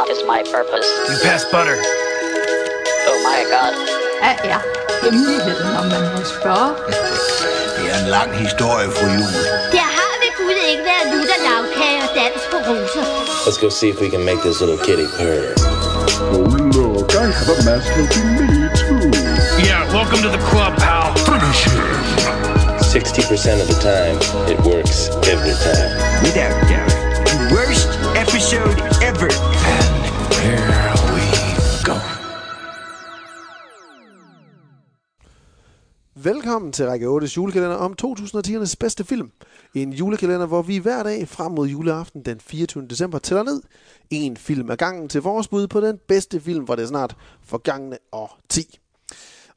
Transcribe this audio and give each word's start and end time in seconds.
What 0.00 0.08
is 0.08 0.24
my 0.24 0.42
purpose? 0.56 0.88
You 1.10 1.16
pass 1.28 1.44
butter. 1.52 1.76
Oh 1.76 3.18
my 3.30 3.40
god. 3.52 3.72
Hvad 4.20 4.36
er 4.52 4.60
hemmeligheden, 5.02 5.76
om 5.80 5.86
man 5.94 6.02
må 6.14 6.20
spørge? 6.36 6.70
Det 7.76 7.84
er 7.92 7.98
en 8.04 8.08
lang 8.16 8.30
historie, 8.44 8.88
fru 8.96 9.06
Jul. 9.16 9.34
Der 9.76 9.88
har 9.98 10.12
ved 10.22 10.32
Gud 10.40 10.56
ikke 10.70 10.84
været 10.90 11.06
lutter 11.12 11.38
lavkage 11.48 11.98
og 12.06 12.10
dans 12.20 12.42
på 12.50 12.56
roser. 12.68 13.04
Let's 13.46 13.60
go 13.64 13.68
see 13.78 13.88
if 13.92 14.00
we 14.02 14.08
can 14.14 14.24
make 14.30 14.40
this 14.46 14.56
little 14.62 14.80
kitty 14.86 15.06
purr. 15.18 15.44
Oh, 16.34 16.48
look, 16.76 17.08
I 17.22 17.26
have 17.38 17.50
a 17.54 17.62
mask 17.68 17.88
helping 17.98 18.28
me, 18.38 18.46
too. 18.80 19.04
Yeah, 19.66 19.80
welcome 19.96 20.20
to 20.26 20.30
the 20.36 20.42
club, 20.50 20.72
pal. 20.84 21.06
Finish 21.28 21.62
him. 21.68 21.84
60% 22.96 23.62
of 23.62 23.68
the 23.72 23.78
time, 23.92 24.16
it 24.52 24.58
works 24.70 24.98
every 25.34 25.56
time. 25.66 25.90
Without 26.24 26.54
doubt. 26.70 26.92
The 27.32 27.38
worst 27.54 27.88
episode 28.24 28.89
Velkommen 36.24 36.72
til 36.72 36.86
Række 36.86 37.06
8's 37.06 37.36
julekalender 37.36 37.76
om 37.76 37.96
2010'ernes 38.02 38.74
bedste 38.80 39.04
film. 39.04 39.30
En 39.74 39.92
julekalender, 39.92 40.46
hvor 40.46 40.62
vi 40.62 40.78
hver 40.78 41.02
dag 41.02 41.28
frem 41.28 41.52
mod 41.52 41.68
juleaften 41.68 42.22
den 42.22 42.40
24. 42.40 42.86
december 42.86 43.18
tæller 43.18 43.42
ned. 43.42 43.62
En 44.10 44.36
film 44.36 44.70
ad 44.70 44.76
gangen 44.76 45.08
til 45.08 45.22
vores 45.22 45.48
bud 45.48 45.66
på 45.66 45.80
den 45.80 45.98
bedste 46.08 46.40
film 46.40 46.66
for 46.66 46.76
det 46.76 46.88
snart 46.88 47.16
forgangne 47.42 47.98
år 48.12 48.40
10. 48.48 48.78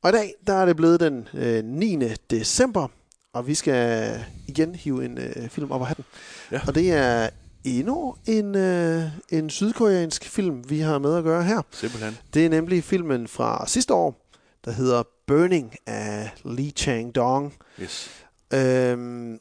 Og 0.02 0.10
i 0.10 0.14
dag 0.14 0.34
der 0.48 0.54
er 0.54 0.66
det 0.66 0.76
blevet 0.76 1.00
den 1.00 1.28
øh, 1.34 1.64
9. 1.64 2.00
december, 2.30 2.88
og 3.34 3.48
vi 3.48 3.56
skal 3.56 4.20
igen 4.48 4.76
hive 4.76 5.06
en 5.06 5.18
øh, 5.18 5.50
film 5.50 5.72
op 5.72 5.82
af 5.82 5.88
hatten. 5.88 6.06
Ja. 6.52 6.62
Og 6.68 6.76
det 6.76 6.94
er 6.94 7.30
endnu 7.64 8.16
en, 8.26 8.56
øh, 8.56 9.04
en 9.30 9.50
sydkoreansk 9.50 10.30
film, 10.30 10.70
vi 10.70 10.80
har 10.80 11.00
med 11.00 11.16
at 11.16 11.24
gøre 11.24 11.44
her. 11.44 11.62
Simpelthen. 11.72 12.18
Det 12.34 12.46
er 12.46 12.50
nemlig 12.50 12.84
filmen 12.84 13.28
fra 13.28 13.68
sidste 13.68 13.94
år, 13.94 14.30
der 14.66 14.72
hedder 14.72 15.04
Burning 15.28 15.76
af 15.86 16.32
Lee 16.46 16.72
Chang-dong. 16.80 17.54
Yes. 17.82 18.26
Øhm, 18.54 19.40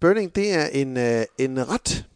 Burning, 0.00 0.34
det 0.34 0.54
er 0.54 0.66
en, 0.66 0.96
øh, 0.96 1.24
en 1.38 1.68
ret 1.68 2.06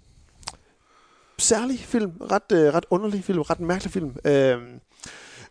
særlig 1.38 1.78
film, 1.78 2.12
ret, 2.20 2.52
øh, 2.52 2.74
ret 2.74 2.86
underlig 2.90 3.24
film, 3.24 3.40
ret 3.40 3.60
mærkelig 3.60 3.92
film. 3.92 4.16
Øhm, 4.24 4.80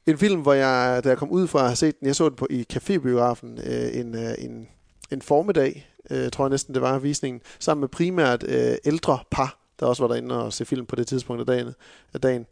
en 0.08 0.18
film, 0.18 0.42
hvor 0.42 0.54
jeg, 0.54 1.04
da 1.04 1.10
jeg 1.10 1.18
kom 1.18 1.30
ud 1.30 1.48
fra 1.48 1.72
at 1.72 1.78
set 1.78 2.00
den, 2.00 2.08
jeg 2.08 2.16
så 2.16 2.30
den 2.30 2.36
på, 2.36 2.48
i 2.50 2.66
cafébiografen 2.74 3.70
øh, 3.70 4.00
en, 4.00 4.16
øh, 4.16 4.36
en, 4.38 4.68
en 5.12 5.22
formiddag, 5.22 5.90
øh, 6.10 6.32
tror 6.32 6.46
jeg 6.46 6.50
næsten 6.50 6.74
det 6.74 6.82
var, 6.82 7.00
visningen, 7.00 7.42
sammen 7.60 7.82
med 7.82 7.90
primært 7.90 8.44
øh, 8.48 8.76
ældre 8.86 9.20
par, 9.32 9.60
der 9.80 9.86
også 9.86 10.04
var 10.04 10.08
derinde 10.08 10.44
og 10.44 10.54
se 10.54 10.66
film 10.66 10.86
på 10.86 10.96
det 10.96 11.08
tidspunkt 11.08 11.40
af 11.40 11.46
dagen. 11.46 11.74
Af 12.14 12.22
dagen. 12.22 12.46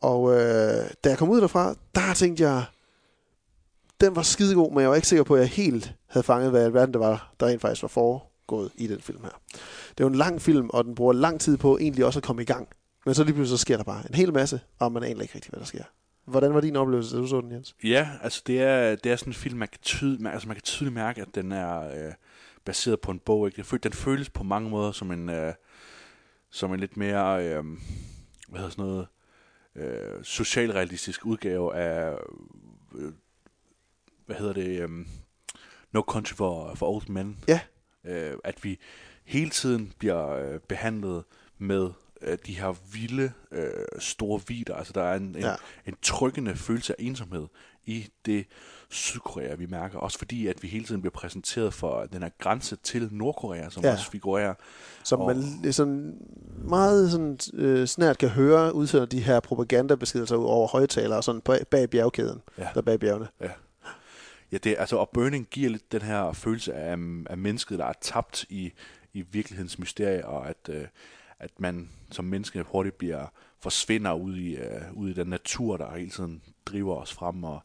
Og 0.00 0.32
øh, 0.32 0.90
da 1.04 1.08
jeg 1.08 1.18
kom 1.18 1.30
ud 1.30 1.40
derfra, 1.40 1.74
der 1.94 2.14
tænkte 2.14 2.42
jeg, 2.42 2.64
den 4.00 4.16
var 4.16 4.22
skidegod, 4.22 4.72
men 4.72 4.80
jeg 4.80 4.88
var 4.88 4.96
ikke 4.96 5.08
sikker 5.08 5.24
på, 5.24 5.34
at 5.34 5.40
jeg 5.40 5.48
helt 5.48 5.94
havde 6.06 6.24
fanget, 6.24 6.50
hvad 6.50 6.62
i 6.62 6.64
alverden 6.64 6.92
det 6.92 7.00
var, 7.00 7.34
der 7.40 7.46
rent 7.46 7.60
faktisk 7.60 7.82
var 7.82 7.88
foregået 7.88 8.72
i 8.74 8.86
den 8.86 9.00
film 9.00 9.22
her. 9.22 9.40
Det 9.88 10.00
er 10.00 10.04
jo 10.04 10.08
en 10.08 10.14
lang 10.14 10.42
film, 10.42 10.70
og 10.70 10.84
den 10.84 10.94
bruger 10.94 11.12
lang 11.12 11.40
tid 11.40 11.56
på 11.56 11.78
egentlig 11.78 12.04
også 12.04 12.18
at 12.18 12.22
komme 12.22 12.42
i 12.42 12.44
gang. 12.44 12.68
Men 13.06 13.14
så 13.14 13.24
lige 13.24 13.34
pludselig 13.34 13.58
så 13.58 13.62
sker 13.62 13.76
der 13.76 13.84
bare 13.84 14.02
en 14.08 14.14
hel 14.14 14.32
masse, 14.32 14.60
og 14.78 14.92
man 14.92 15.02
aner 15.02 15.22
ikke 15.22 15.34
rigtig, 15.34 15.50
hvad 15.50 15.60
der 15.60 15.66
sker. 15.66 15.82
Hvordan 16.24 16.54
var 16.54 16.60
din 16.60 16.76
oplevelse, 16.76 17.16
da 17.16 17.20
du 17.22 17.26
så 17.26 17.40
den, 17.40 17.52
Jens? 17.52 17.74
Ja, 17.84 18.08
altså 18.22 18.42
det 18.46 18.62
er, 18.62 18.96
det 18.96 19.12
er 19.12 19.16
sådan 19.16 19.30
en 19.30 19.34
film, 19.34 19.58
man 19.58 19.68
kan, 19.68 19.80
tyde, 19.82 20.30
altså 20.30 20.48
man 20.48 20.56
kan 20.56 20.62
tydeligt 20.62 20.94
mærke, 20.94 21.22
at 21.22 21.28
den 21.34 21.52
er 21.52 21.80
øh, 21.80 22.12
baseret 22.64 23.00
på 23.00 23.10
en 23.10 23.18
bog. 23.18 23.46
Ikke? 23.46 23.56
Den, 23.56 23.64
føles, 23.64 23.82
den 23.82 23.92
føles 23.92 24.30
på 24.30 24.44
mange 24.44 24.70
måder 24.70 24.92
som 24.92 25.10
en, 25.12 25.28
øh, 25.28 25.54
som 26.50 26.74
en 26.74 26.80
lidt 26.80 26.96
mere, 26.96 27.46
øh, 27.46 27.64
hvad 28.48 28.60
hedder 28.60 28.70
sådan 28.70 28.84
noget, 28.84 29.06
øh, 29.76 30.24
socialrealistisk 30.24 31.26
udgave 31.26 31.74
af, 31.74 32.14
øh, 32.94 33.12
hvad 34.26 34.36
hedder 34.36 34.52
det, 34.52 34.80
øh, 34.80 34.88
No 35.92 36.00
Country 36.00 36.34
for, 36.34 36.74
for 36.74 36.86
Old 36.94 37.08
Men. 37.08 37.38
Ja. 37.48 37.60
Øh, 38.04 38.34
at 38.44 38.64
vi 38.64 38.78
hele 39.24 39.50
tiden 39.50 39.92
bliver 39.98 40.28
øh, 40.30 40.60
behandlet 40.68 41.24
med 41.58 41.88
øh, 42.22 42.38
de 42.46 42.54
her 42.58 42.74
vilde, 42.92 43.32
øh, 43.52 43.70
store 43.98 44.40
vider. 44.48 44.74
Altså 44.74 44.92
der 44.92 45.02
er 45.02 45.14
en, 45.16 45.22
en, 45.22 45.36
Ja. 45.36 45.54
en 45.86 45.94
trykkende 46.02 46.56
følelse 46.56 46.92
af 47.00 47.04
ensomhed 47.04 47.46
i 47.84 48.08
det 48.26 48.46
Sydkorea, 48.90 49.54
vi 49.54 49.66
mærker. 49.66 49.98
Også 49.98 50.18
fordi, 50.18 50.46
at 50.46 50.62
vi 50.62 50.68
hele 50.68 50.84
tiden 50.84 51.00
bliver 51.00 51.12
præsenteret 51.12 51.74
for 51.74 52.04
den 52.12 52.22
her 52.22 52.30
grænse 52.38 52.76
til 52.76 53.08
Nordkorea, 53.12 53.70
som 53.70 53.84
Ja. 53.84 53.92
også 53.92 54.10
figurerer. 54.10 54.54
Som 55.04 55.20
Og- 55.20 55.36
man 55.36 55.72
sådan 55.72 56.14
meget 56.64 57.10
sådan, 57.10 57.38
øh, 57.54 57.86
snart 57.86 58.18
kan 58.18 58.28
høre, 58.28 58.74
udsender 58.74 59.06
de 59.06 59.20
her 59.20 59.40
propagandabeskeder 59.40 60.36
ud 60.36 60.44
over 60.44 60.68
højtalere, 60.68 61.22
sådan 61.22 61.40
bag, 61.40 61.66
bag 61.66 61.90
bjergkæden, 61.90 62.42
Ja. 62.58 62.68
der 62.74 62.80
bag 62.82 63.00
bjergene. 63.00 63.28
Ja. 63.40 63.50
Ja, 64.52 64.58
det, 64.58 64.76
altså, 64.78 64.96
og 64.96 65.10
Burning 65.10 65.46
giver 65.50 65.70
lidt 65.70 65.92
den 65.92 66.02
her 66.02 66.32
følelse 66.32 66.74
af, 66.74 66.92
af 67.26 67.38
mennesket, 67.38 67.78
der 67.78 67.84
er 67.84 67.92
tabt 68.00 68.44
i, 68.48 68.72
i 69.12 69.22
virkelighedens 69.22 69.78
mysterie, 69.78 70.26
og 70.26 70.48
at, 70.48 70.68
øh, 70.68 70.86
at 71.38 71.50
man 71.58 71.90
som 72.10 72.24
menneske 72.24 72.62
hurtigt 72.62 72.98
bliver 72.98 73.26
forsvinder 73.60 74.12
ud 74.12 74.36
i, 74.36 74.56
øh, 74.56 74.92
ud 74.92 75.10
i 75.10 75.12
den 75.12 75.26
natur, 75.26 75.76
der 75.76 75.96
hele 75.96 76.10
tiden 76.10 76.42
driver 76.66 76.96
os 76.96 77.12
frem, 77.12 77.44
og, 77.44 77.60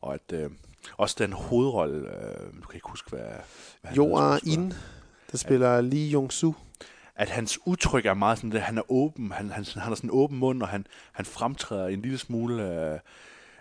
og 0.00 0.14
at 0.14 0.32
øh, 0.32 0.50
også 0.96 1.16
den 1.18 1.32
hovedrolle, 1.32 1.96
øh, 1.96 2.62
du 2.62 2.66
kan 2.66 2.74
ikke 2.74 2.88
huske, 2.88 3.10
hvad, 3.10 3.28
hvad 3.82 3.92
Jo 3.92 4.36
skuespiller. 4.36 4.64
In, 4.64 4.72
der 5.32 5.38
spiller 5.38 5.80
Lee 5.80 6.10
Jong-soo. 6.10 6.54
at 7.14 7.28
hans 7.28 7.58
udtryk 7.66 8.06
er 8.06 8.14
meget 8.14 8.38
sådan, 8.38 8.52
at 8.52 8.62
han 8.62 8.78
er 8.78 8.90
åben, 8.90 9.32
han, 9.32 9.50
han, 9.50 9.64
han 9.64 9.82
har 9.82 9.94
sådan 9.94 10.10
en 10.10 10.16
åben 10.16 10.38
mund, 10.38 10.62
og 10.62 10.68
han, 10.68 10.86
han 11.12 11.24
fremtræder 11.24 11.86
en 11.86 12.02
lille 12.02 12.18
smule 12.18 12.92
øh, 12.92 12.98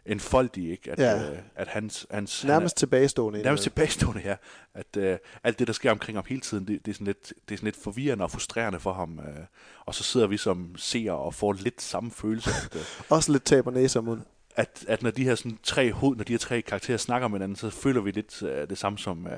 enfoldig, 0.06 0.72
ikke? 0.72 0.92
At, 0.92 1.00
Ja. 1.00 1.32
øh, 1.32 1.38
at 1.56 1.68
hans, 1.68 2.08
hans, 2.12 2.44
Nærmest 2.44 2.78
tilbagestående. 2.78 3.38
han 3.40 3.46
er, 3.46 3.50
nærmest 3.50 3.66
indimellem. 3.68 3.88
tilbagestående, 3.90 4.22
ja. 4.30 4.36
At 4.74 4.98
øh, 4.98 5.18
alt 5.44 5.60
det, 5.60 5.68
der 5.68 5.74
sker 5.74 5.92
omkring 5.92 6.18
ham 6.18 6.26
hele 6.28 6.42
tiden, 6.42 6.68
det, 6.68 6.86
det, 6.86 6.92
er 6.92 6.96
sådan 6.96 7.08
lidt, 7.08 7.34
det 7.50 7.54
er 7.54 7.58
sådan 7.58 7.68
lidt 7.68 7.84
forvirrende 7.84 8.24
og 8.24 8.32
frustrerende 8.32 8.80
for 8.80 8.94
ham. 8.94 9.20
Øh, 9.20 9.46
og 9.86 9.96
så 9.96 10.04
sidder 10.04 10.28
vi 10.28 10.38
som 10.38 10.76
seere 10.78 11.14
og 11.16 11.34
får 11.34 11.54
lidt 11.54 11.82
samme 11.82 12.12
følelse, 12.12 12.50
at, 12.66 12.76
øh, 12.76 12.82
Også 13.10 13.32
lidt 13.32 13.44
taber 13.46 13.72
næse 13.72 14.00
og 14.00 14.04
mund. 14.04 14.22
at, 14.56 14.86
at 14.88 15.04
når 15.04 15.12
de 15.12 15.24
her 15.24 15.36
sådan 15.36 15.60
tre 15.64 15.92
hoved, 15.94 16.18
når 16.18 16.24
de 16.24 16.34
her 16.34 16.38
tre 16.38 16.62
karakterer 16.62 16.98
snakker 16.98 17.28
med 17.28 17.40
hinanden, 17.40 17.56
så 17.56 17.70
føler 17.70 18.02
vi 18.02 18.12
lidt 18.12 18.44
øh, 18.44 18.70
det 18.70 18.78
samme 18.78 18.98
som, 18.98 19.28
øh, 19.28 19.38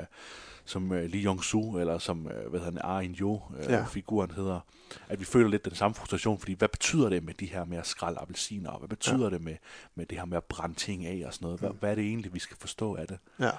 som 0.65 0.91
øh, 0.91 1.09
Lee 1.09 1.21
Jong-soo, 1.31 1.77
eller 1.79 1.97
som, 1.97 2.27
øh, 2.27 2.49
hvad 2.49 2.59
hedder 2.59 2.71
han, 2.81 2.91
Arin 2.91 3.11
Jo, 3.11 3.41
øh, 3.59 3.63
Ja. 3.69 3.83
figuren 3.85 4.31
hedder. 4.31 4.59
At 5.09 5.19
vi 5.19 5.25
føler 5.25 5.49
lidt 5.49 5.65
den 5.65 5.75
samme 5.75 5.95
frustration, 5.95 6.39
fordi 6.39 6.53
hvad 6.53 6.67
betyder 6.69 7.09
det 7.09 7.23
med 7.23 7.33
de 7.33 7.45
her 7.45 7.65
med 7.65 7.77
at 7.77 7.87
skralde 7.87 8.19
appelsiner, 8.19 8.69
og 8.69 8.79
hvad 8.79 8.89
betyder 8.89 9.23
Ja. 9.23 9.29
det 9.29 9.41
med, 9.41 9.55
med 9.95 10.05
det 10.05 10.17
her 10.17 10.25
med 10.25 10.37
at 10.37 10.43
brænde 10.43 10.75
ting 10.75 11.05
af 11.05 11.23
og 11.27 11.33
sådan 11.33 11.45
noget? 11.45 11.59
Hvad, 11.59 11.69
hvad 11.79 11.91
er 11.91 11.95
det 11.95 12.03
egentlig, 12.05 12.33
vi 12.33 12.39
skal 12.39 12.57
forstå 12.59 12.95
af 12.95 13.07
det? 13.07 13.17
Ja. 13.39 13.49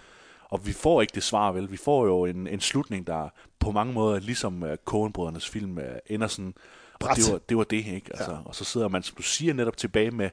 Og 0.44 0.66
vi 0.66 0.72
får 0.72 1.00
ikke 1.00 1.12
det 1.14 1.22
svar, 1.22 1.52
vel? 1.52 1.70
Vi 1.72 1.76
får 1.76 2.06
jo 2.06 2.24
en, 2.24 2.46
en 2.46 2.60
slutning, 2.60 3.06
der 3.06 3.28
på 3.58 3.70
mange 3.70 3.92
måder, 3.92 4.20
ligesom 4.20 4.62
uh, 4.62 4.68
Coen-brødrenes 4.84 5.48
film, 5.48 5.76
uh, 5.78 5.82
ender 6.06 6.26
sådan, 6.26 6.54
og 6.92 6.98
Bræt. 7.00 7.16
det 7.16 7.32
var, 7.32 7.38
det 7.38 7.56
var 7.56 7.64
det, 7.64 7.76
ikke? 7.86 8.10
Altså, 8.14 8.30
Ja. 8.32 8.38
Og 8.44 8.54
så 8.54 8.64
sidder 8.64 8.88
man, 8.88 9.02
som 9.02 9.16
du 9.16 9.22
siger, 9.22 9.54
netop 9.54 9.76
tilbage 9.76 10.10
med, 10.10 10.30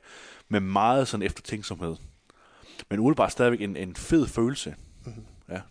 med 0.49 0.59
meget 0.59 1.07
sådan 1.07 1.25
eftertænksomhed. 1.25 1.95
Men 2.89 2.99
umiddelbart 2.99 3.31
stadigvæk 3.31 3.61
en, 3.61 3.75
en 3.77 3.95
fed 3.95 4.27
følelse. 4.27 4.75
Mhm. 5.05 5.25
Ja. 5.49 5.61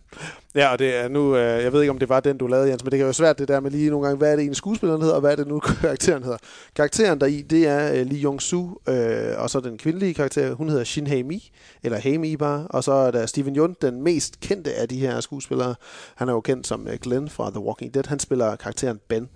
Ja, 0.55 0.71
og 0.71 0.79
det 0.79 0.95
er 0.95 1.07
nu, 1.07 1.35
øh, 1.35 1.63
jeg 1.63 1.73
ved 1.73 1.81
ikke, 1.81 1.91
om 1.91 1.99
det 1.99 2.09
var 2.09 2.19
den, 2.19 2.37
du 2.37 2.47
lavede, 2.47 2.69
Jens, 2.69 2.83
men 2.83 2.91
det 2.91 2.97
kan 2.97 3.03
jo 3.03 3.05
være 3.05 3.13
svært 3.13 3.39
det 3.39 3.47
der 3.47 3.59
med 3.59 3.71
lige 3.71 3.89
nogle 3.89 4.05
gange, 4.05 4.17
hvad 4.17 4.31
er 4.31 4.35
det 4.35 4.41
egentlig 4.41 4.57
skuespilleren 4.57 5.01
hedder, 5.01 5.15
og 5.15 5.21
hvad 5.21 5.31
er 5.31 5.35
det 5.35 5.47
nu 5.47 5.59
karakteren 5.81 6.23
hedder. 6.23 6.37
Karakteren 6.75 7.21
der 7.21 7.27
i, 7.27 7.41
det 7.41 7.67
er 7.67 7.93
øh, 7.93 8.05
Lee 8.05 8.19
Jong-soo, 8.19 8.91
øh, 8.91 9.43
og 9.43 9.49
så 9.49 9.59
den 9.59 9.77
kvindelige 9.77 10.13
karakter, 10.13 10.53
hun 10.53 10.69
hedder 10.69 10.83
Shin 10.83 11.07
Hae-mi, 11.07 11.51
eller 11.83 11.97
Hae-mi 11.97 12.37
bare, 12.37 12.67
og 12.69 12.83
så 12.83 12.91
er 12.91 13.11
der 13.11 13.25
Steven 13.25 13.55
Yeun, 13.55 13.75
den 13.81 14.03
mest 14.03 14.39
kendte 14.39 14.73
af 14.73 14.89
de 14.89 14.99
her 14.99 15.19
skuespillere. 15.19 15.75
Han 16.15 16.29
er 16.29 16.33
jo 16.33 16.41
kendt 16.41 16.67
som 16.67 16.87
øh, 16.87 16.97
Glenn 17.01 17.29
fra 17.29 17.49
The 17.49 17.59
Walking 17.59 17.93
Dead, 17.93 18.07
han 18.07 18.19
spiller 18.19 18.55
karakteren 18.55 18.99
Ben. 19.07 19.29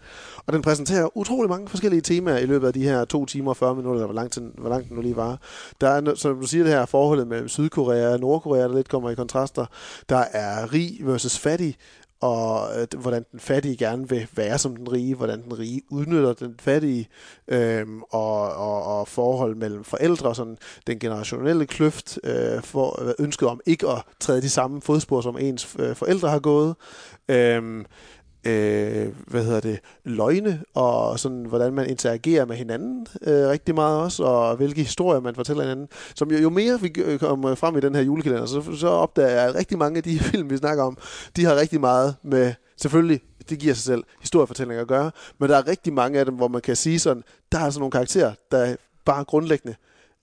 Og 0.45 0.53
den 0.53 0.61
præsenterer 0.61 1.17
utrolig 1.17 1.49
mange 1.49 1.67
forskellige 1.67 2.01
temaer 2.01 2.37
i 2.37 2.45
løbet 2.45 2.67
af 2.67 2.73
de 2.73 2.83
her 2.83 3.05
to 3.05 3.25
timer 3.25 3.49
og 3.49 3.57
40 3.57 3.75
minutter, 3.75 3.93
eller 3.93 4.05
hvor 4.05 4.15
langt, 4.15 4.35
den, 4.35 4.51
hvor 4.57 4.69
langt 4.69 4.87
den 4.87 4.95
nu 4.95 5.01
lige 5.01 5.15
var. 5.15 5.39
Der 5.81 5.89
er, 5.89 6.15
som 6.15 6.39
du 6.39 6.47
siger, 6.47 6.63
det 6.63 6.73
her 6.73 6.85
forholdet 6.85 7.27
mellem 7.27 7.47
Sydkorea 7.47 8.13
og 8.13 8.19
Nordkorea, 8.19 8.61
der 8.61 8.75
lidt 8.75 8.89
kommer 8.89 9.09
i 9.09 9.15
kontraster. 9.15 9.65
Der 10.09 10.23
er 10.33 10.73
rig 10.73 11.02
versus 11.05 11.39
fattig, 11.39 11.77
og 12.23 12.69
øh, 12.79 12.99
hvordan 12.99 13.25
den 13.31 13.39
fattige 13.39 13.77
gerne 13.77 14.09
vil 14.09 14.27
være 14.35 14.57
som 14.57 14.75
den 14.75 14.91
rige, 14.91 15.15
hvordan 15.15 15.43
den 15.43 15.59
rige 15.59 15.81
udnytter 15.89 16.33
den 16.33 16.55
fattige, 16.59 17.07
øh, 17.47 17.87
og, 18.11 18.53
og, 18.53 18.99
og 18.99 19.07
forhold 19.07 19.55
mellem 19.55 19.83
forældre, 19.83 20.35
sådan 20.35 20.57
den 20.87 20.99
generationelle 20.99 21.65
kløft, 21.65 22.19
øh, 22.23 22.61
for 22.61 23.03
øh, 23.03 23.13
ønsket 23.19 23.49
om 23.49 23.59
ikke 23.65 23.87
at 23.87 24.03
træde 24.19 24.41
de 24.41 24.49
samme 24.49 24.81
fodspor, 24.81 25.21
som 25.21 25.37
ens 25.39 25.75
øh, 25.79 25.95
forældre 25.95 26.29
har 26.29 26.39
gået. 26.39 26.75
Øh, 27.29 27.85
øh, 28.45 29.07
hvad 29.27 29.43
hedder 29.43 29.59
det, 29.59 29.79
løgne, 30.03 30.63
og 30.73 31.19
sådan, 31.19 31.45
hvordan 31.45 31.73
man 31.73 31.89
interagerer 31.89 32.45
med 32.45 32.55
hinanden 32.55 33.07
øh, 33.21 33.49
rigtig 33.49 33.75
meget 33.75 33.99
også, 33.99 34.23
og 34.23 34.55
hvilke 34.55 34.81
historier 34.81 35.19
man 35.19 35.35
fortæller 35.35 35.63
hinanden. 35.63 35.87
Som 36.15 36.31
jo, 36.31 36.37
jo 36.37 36.49
mere 36.49 36.81
vi 36.81 36.93
øh, 36.97 37.19
kommer 37.19 37.51
øh, 37.51 37.57
frem 37.57 37.77
i 37.77 37.79
den 37.79 37.95
her 37.95 38.01
julekalender, 38.01 38.45
så, 38.45 38.75
så 38.77 38.87
opdager 38.87 39.29
jeg, 39.29 39.47
at 39.47 39.55
rigtig 39.55 39.77
mange 39.77 39.97
af 39.97 40.03
de 40.03 40.19
film, 40.31 40.49
vi 40.49 40.57
snakker 40.57 40.83
om, 40.83 40.97
de 41.35 41.45
har 41.45 41.55
rigtig 41.55 41.79
meget 41.79 42.15
med, 42.23 42.53
selvfølgelig, 42.77 43.21
det 43.49 43.59
giver 43.59 43.73
sig 43.73 43.83
selv, 43.83 44.03
historiefortælling 44.21 44.79
at 44.79 44.87
gøre, 44.87 45.11
men 45.39 45.49
der 45.49 45.57
er 45.57 45.67
rigtig 45.67 45.93
mange 45.93 46.19
af 46.19 46.25
dem, 46.25 46.35
hvor 46.35 46.47
man 46.47 46.61
kan 46.61 46.75
sige 46.75 46.99
sådan, 46.99 47.23
der 47.51 47.59
er 47.59 47.69
sådan 47.69 47.79
nogle 47.79 47.91
karakterer, 47.91 48.33
der 48.51 48.75
bare 49.05 49.23
grundlæggende 49.23 49.75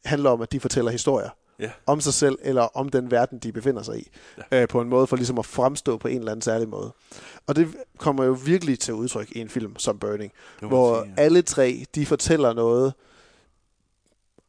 handler 0.04 0.30
om, 0.30 0.42
at 0.42 0.52
de 0.52 0.60
fortæller 0.60 0.90
historier 0.90 1.30
Ja. 1.60 1.70
om 1.86 2.00
sig 2.00 2.14
selv, 2.14 2.38
eller 2.42 2.62
om 2.62 2.88
den 2.88 3.10
verden, 3.10 3.38
de 3.38 3.52
befinder 3.52 3.82
sig 3.82 3.98
i, 3.98 4.10
ja. 4.52 4.62
øh, 4.62 4.68
på 4.68 4.80
en 4.80 4.88
måde 4.88 5.06
for 5.06 5.16
ligesom 5.16 5.38
at 5.38 5.46
fremstå 5.46 5.96
på 5.96 6.08
en 6.08 6.18
eller 6.18 6.32
anden 6.32 6.42
særlig 6.42 6.68
måde. 6.68 6.92
Og 7.46 7.56
det 7.56 7.68
kommer 7.98 8.24
jo 8.24 8.38
virkelig 8.44 8.78
til 8.78 8.94
udtryk 8.94 9.30
i 9.30 9.40
en 9.40 9.48
film 9.48 9.78
som 9.78 9.98
Burning, 9.98 10.32
hvor 10.60 11.02
sige, 11.02 11.14
ja. 11.16 11.22
alle 11.22 11.42
tre, 11.42 11.84
de 11.94 12.06
fortæller 12.06 12.52
noget 12.52 12.94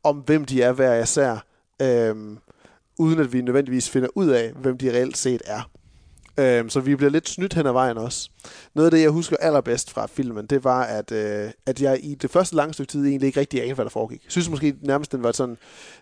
om, 0.04 0.18
hvem 0.18 0.46
de 0.46 0.62
er 0.62 0.72
hver 0.72 1.04
især, 1.04 1.46
øhm, 1.82 2.38
uden 2.98 3.20
at 3.20 3.34
vi 3.34 3.42
nødvendigvis 3.42 3.90
finder 3.90 4.10
ud 4.16 4.28
af, 4.28 4.52
hvem 4.52 4.78
de 4.78 4.92
reelt 4.92 5.18
set 5.18 5.42
er. 5.46 5.71
Øhm, 6.42 6.70
så 6.70 6.80
vi 6.80 6.96
bliver 6.96 7.10
lidt 7.10 7.30
snydt 7.30 7.54
hen 7.54 7.66
ad 7.66 7.72
vejen 7.72 7.98
også. 7.98 8.30
Noget 8.76 8.88
af 8.88 8.92
det, 8.92 9.02
jeg 9.02 9.10
husker 9.10 9.38
allerbedst 9.40 9.92
fra 9.92 10.08
filmen, 10.08 10.46
det 10.46 10.64
var, 10.64 10.84
at, 10.84 11.12
øh, 11.12 11.50
at 11.66 11.82
jeg 11.82 12.00
i 12.04 12.16
det 12.16 12.32
første 12.32 12.56
lange 12.56 12.74
stykke 12.74 12.92
tid 12.92 13.06
egentlig 13.06 13.28
ikke 13.28 13.40
rigtig 13.40 13.62
anede, 13.62 13.76
hvad 13.76 13.86
der 13.86 13.92
foregik. 13.92 14.24
Jeg 14.26 14.32
synes 14.32 14.50
måske 14.50 14.76
nærmest, 14.82 15.12
den 15.12 15.24
var 15.24 15.32
sådan 15.32 15.58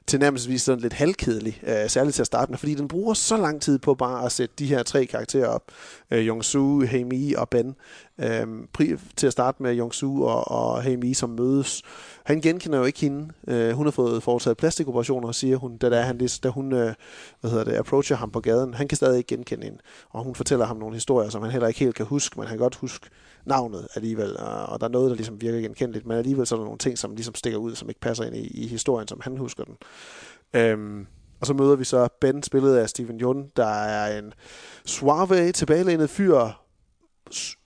tilnærmelsesvis 0.07 0.61
sådan 0.61 0.81
lidt 0.81 0.93
halvkedelig, 0.93 1.61
øh, 1.67 1.89
særligt 1.89 2.15
til 2.15 2.23
at 2.23 2.27
starte 2.27 2.51
med, 2.51 2.57
fordi 2.57 2.75
den 2.75 2.87
bruger 2.87 3.13
så 3.13 3.37
lang 3.37 3.61
tid 3.61 3.79
på 3.79 3.93
bare 3.93 4.25
at 4.25 4.31
sætte 4.31 4.55
de 4.59 4.65
her 4.65 4.83
tre 4.83 5.05
karakterer 5.05 5.47
op. 5.47 5.63
Øh, 6.11 6.27
Jong-soo, 6.27 6.85
Hae-mi 6.85 7.33
og 7.37 7.49
Ben. 7.49 7.75
Øh, 8.19 8.47
til 9.15 9.27
at 9.27 9.33
starte 9.33 9.63
med 9.63 9.79
Jong-soo 9.79 10.23
og, 10.23 10.47
og 10.47 10.81
Heimi, 10.81 11.13
som 11.13 11.29
mødes. 11.29 11.83
Han 12.23 12.41
genkender 12.41 12.79
jo 12.79 12.85
ikke 12.85 12.99
hende. 12.99 13.33
Øh, 13.47 13.71
hun 13.71 13.85
har 13.85 13.91
fået 13.91 14.23
foretaget 14.23 14.57
plastikoperationer, 14.57 15.31
siger 15.31 15.57
hun, 15.57 15.77
da, 15.77 15.89
da, 15.89 16.01
han, 16.01 16.29
da 16.43 16.49
hun 16.49 16.73
øh, 16.73 16.93
hvad 17.41 17.51
hedder 17.51 17.63
det, 17.63 17.73
approacher 17.73 18.17
ham 18.17 18.31
på 18.31 18.39
gaden. 18.39 18.73
Han 18.73 18.87
kan 18.87 18.95
stadig 18.95 19.17
ikke 19.17 19.27
genkende 19.27 19.63
hende. 19.63 19.79
Og 20.09 20.23
hun 20.23 20.35
fortæller 20.35 20.65
ham 20.65 20.77
nogle 20.77 20.95
historier, 20.95 21.29
som 21.29 21.41
han 21.41 21.51
heller 21.51 21.67
ikke 21.67 21.79
helt 21.79 21.95
kan 21.95 22.05
huske, 22.05 22.39
men 22.39 22.47
han 22.47 22.57
kan 22.57 22.63
godt 22.63 22.75
huske 22.75 23.09
navnet 23.45 23.87
alligevel. 23.95 24.37
Og, 24.37 24.65
og 24.65 24.79
der 24.79 24.87
er 24.87 24.91
noget, 24.91 25.09
der 25.09 25.15
ligesom 25.15 25.41
virker 25.41 25.59
genkendeligt, 25.59 26.05
men 26.05 26.17
alligevel 26.17 26.47
så 26.47 26.55
er 26.55 26.59
der 26.59 26.65
nogle 26.65 26.77
ting, 26.77 26.97
som 26.97 27.15
ligesom 27.15 27.35
stikker 27.35 27.59
ud, 27.59 27.75
som 27.75 27.89
ikke 27.89 28.01
passer 28.01 28.23
ind 28.23 28.35
i, 28.35 28.47
i 28.47 28.67
historien, 28.67 29.07
som 29.07 29.19
han 29.23 29.37
husker 29.37 29.63
den. 29.63 29.77
Øhm, 30.53 31.07
og 31.39 31.47
så 31.47 31.53
møder 31.53 31.75
vi 31.75 31.83
så 31.83 32.07
Ben, 32.21 32.43
spillet 32.43 32.75
af 32.75 32.89
Steven 32.89 33.17
Jun, 33.17 33.51
der 33.55 33.65
er 33.65 34.19
en 34.19 34.33
suave, 34.85 35.51
tilbagelænet 35.51 36.09
fyr, 36.09 36.49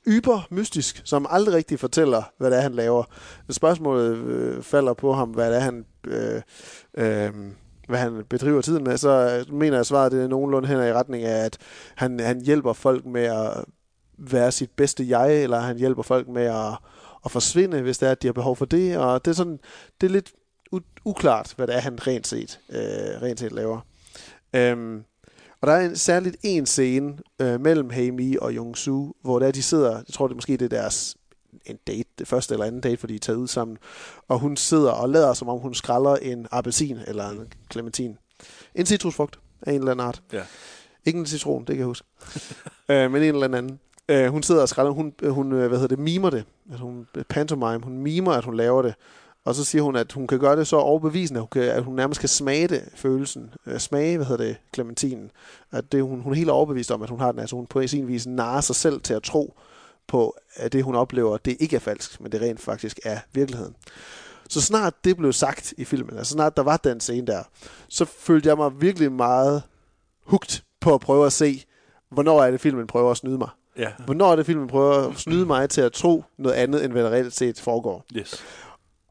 yber 0.08 0.48
mystisk, 0.50 1.02
som 1.06 1.28
aldrig 1.30 1.56
rigtig 1.56 1.80
fortæller, 1.80 2.24
hvad 2.38 2.52
det 2.52 2.58
er, 2.58 2.62
han 2.62 2.74
laver. 2.74 3.04
Spørgsmålet 3.50 4.18
øh, 4.18 4.64
falder 4.64 4.94
på 4.94 5.14
ham, 5.14 5.30
hvad 5.30 5.50
det 5.50 5.58
er, 5.58 5.62
han, 5.62 5.86
øh, 6.08 6.42
øh, 6.98 7.32
hvad 7.88 8.00
han 8.00 8.24
bedriver 8.30 8.62
tiden 8.62 8.84
med, 8.84 8.98
så 8.98 9.44
øh, 9.50 9.54
mener 9.54 9.74
jeg, 9.74 9.80
at 9.80 9.88
svaret 9.88 10.12
det 10.12 10.24
er 10.24 10.28
nogenlunde 10.28 10.68
hen 10.68 10.78
i 10.78 10.94
retning 10.94 11.24
af, 11.24 11.46
at 11.46 11.58
han, 11.96 12.20
han 12.20 12.42
hjælper 12.42 12.74
folk 12.74 13.06
med 13.06 13.24
at 13.24 13.66
være 14.18 14.52
sit 14.52 14.72
bedste 14.72 15.10
jeg, 15.10 15.44
eller 15.44 15.60
han 15.60 15.78
hjælper 15.78 16.04
folk 16.04 16.28
med 16.28 16.44
at, 16.44 16.78
at 17.26 17.32
forsvinde, 17.32 17.82
hvis 17.82 17.98
det 17.98 18.08
er, 18.08 18.12
at 18.12 18.22
de 18.22 18.28
har 18.28 18.34
behov 18.34 18.56
for 18.56 18.66
det. 18.66 18.98
Og 18.98 19.26
det 19.26 19.32
er, 19.32 19.36
sådan, 19.36 19.60
det 20.02 20.08
er 20.08 20.12
lidt 20.12 20.32
uklart, 21.06 21.54
hvad 21.56 21.68
det 21.68 21.76
er, 21.76 21.80
han 21.80 22.08
rent 22.08 22.28
set, 22.28 22.60
øh, 22.70 23.22
rent 23.22 23.40
set 23.40 23.52
laver. 23.52 23.80
Øhm, 24.54 25.04
og 25.62 25.68
der 25.68 25.74
er 25.74 25.86
en, 25.86 25.96
særligt 25.96 26.36
en 26.44 26.66
scene 26.66 27.18
øh, 27.40 27.62
mellem 27.62 27.90
Hae-mi 27.90 28.36
og 28.42 28.52
Jong-soo, 28.52 29.14
hvor 29.22 29.40
der 29.40 29.52
de 29.52 29.64
sidder, 29.64 29.92
jeg 29.92 30.14
tror 30.14 30.28
det 30.28 30.38
måske 30.38 30.58
det 30.58 30.74
er 30.74 30.82
deres 30.82 31.18
en 31.66 31.78
date, 31.88 32.10
det 32.20 32.28
første 32.28 32.54
eller 32.54 32.66
anden 32.66 32.82
date, 32.82 32.98
fordi 32.98 33.14
de 33.14 33.16
er 33.16 33.20
taget 33.20 33.38
ud 33.38 33.48
sammen, 33.48 33.78
og 34.28 34.40
hun 34.40 34.58
sidder 34.58 34.92
og 34.92 35.10
lader, 35.10 35.34
som 35.34 35.50
om 35.50 35.60
hun 35.60 35.74
skræller 35.74 36.16
en 36.16 36.48
appelsin 36.52 36.98
eller 37.08 37.30
en 37.30 37.54
clementin. 37.72 38.18
En 38.76 38.86
citrusfrugt 38.86 39.40
af 39.62 39.72
en 39.72 39.80
eller 39.80 39.92
anden 39.92 40.08
art. 40.08 40.22
Ja. 40.34 40.44
Ikke 41.06 41.20
en 41.20 41.26
citron, 41.26 41.60
det 41.60 41.68
kan 41.68 41.78
jeg 41.78 41.86
huske. 41.86 42.08
øh, 42.90 43.12
men 43.12 43.24
en 43.24 43.34
eller 43.34 43.58
anden. 43.58 43.80
Øh, 44.10 44.28
hun 44.28 44.44
sidder 44.44 44.62
og 44.62 44.70
skræller, 44.70 44.92
hun, 44.92 45.14
hun 45.30 45.52
øh, 45.52 45.68
hvad 45.68 45.80
hedder 45.80 45.96
det, 45.96 46.00
mimer 46.00 46.30
det. 46.30 46.46
Altså 46.70 46.84
hun, 46.84 47.08
pantomime, 47.30 47.80
hun 47.84 47.98
mimer, 47.98 48.32
at 48.32 48.46
hun 48.46 48.56
laver 48.56 48.82
det. 48.82 48.96
Og 49.46 49.56
så 49.56 49.64
siger 49.64 49.82
hun, 49.82 49.96
at 49.96 50.12
hun 50.12 50.28
kan 50.28 50.40
gøre 50.40 50.56
det 50.56 50.68
så 50.68 50.76
overbevisende, 50.76 51.38
at 51.38 51.42
hun, 51.42 51.50
kan, 51.52 51.64
at 51.64 51.84
hun 51.84 51.96
nærmest 51.96 52.20
kan 52.20 52.30
smage 52.30 52.68
det, 52.68 52.90
følelsen. 52.96 53.54
Øh, 53.66 53.80
smage, 53.80 54.18
hvad 54.18 54.26
hedder 54.26 54.46
det, 54.46 54.58
clementinen. 54.74 55.32
At 55.72 55.92
det, 55.92 56.04
hun, 56.04 56.22
hun 56.22 56.34
er 56.34 56.38
helt 56.38 56.50
overbevist 56.50 56.92
om, 56.92 57.02
at 57.02 57.10
hun 57.10 57.20
har 57.20 57.32
den. 57.32 57.40
Altså 57.40 57.56
hun 57.56 57.66
på 57.66 57.88
sin 57.88 58.08
vis 58.08 58.28
narer 58.28 58.62
sig 58.62 58.76
selv 58.76 59.02
til 59.02 59.14
at 59.14 59.24
tro 59.24 59.58
på, 60.08 60.36
at 60.56 60.74
det 60.74 60.84
hun 60.84 60.96
oplever, 60.96 61.38
det 61.38 61.58
ikke 61.60 61.76
er 61.76 61.80
falsk, 61.80 62.22
men 62.22 62.32
det 62.32 62.42
rent 62.42 62.60
faktisk 62.60 63.00
er 63.06 63.20
virkeligheden. 63.34 63.76
Så 64.50 64.62
snart 64.62 64.94
det 65.04 65.18
blev 65.18 65.34
sagt 65.34 65.74
i 65.78 65.86
filmen, 65.86 66.18
altså 66.18 66.32
snart 66.32 66.58
der 66.58 66.64
var 66.64 66.78
den 66.78 67.00
scene 67.00 67.28
der, 67.28 67.44
så 67.88 68.06
følte 68.06 68.50
jeg 68.50 68.58
mig 68.58 68.82
virkelig 68.82 69.12
meget 69.12 69.64
hugt 70.26 70.64
på 70.80 70.94
at 70.94 71.02
prøve 71.02 71.26
at 71.26 71.34
se, 71.34 71.64
hvornår 72.10 72.44
er 72.44 72.52
det 72.52 72.62
filmen 72.62 72.88
prøver 72.88 73.12
at 73.12 73.18
snyde 73.18 73.38
mig. 73.38 73.50
Ja. 73.78 73.92
Hvornår 74.06 74.32
er 74.32 74.36
det 74.36 74.46
filmen 74.46 74.68
prøver 74.68 75.08
at 75.10 75.16
snyde 75.18 75.46
mig 75.46 75.70
til 75.70 75.82
at 75.82 75.94
tro 75.94 76.24
noget 76.38 76.56
andet, 76.56 76.86
end 76.86 76.92
hvad 76.92 77.04
der 77.04 77.10
reelt 77.10 77.34
set 77.34 77.60
foregår. 77.60 78.06
Yes. 78.16 78.44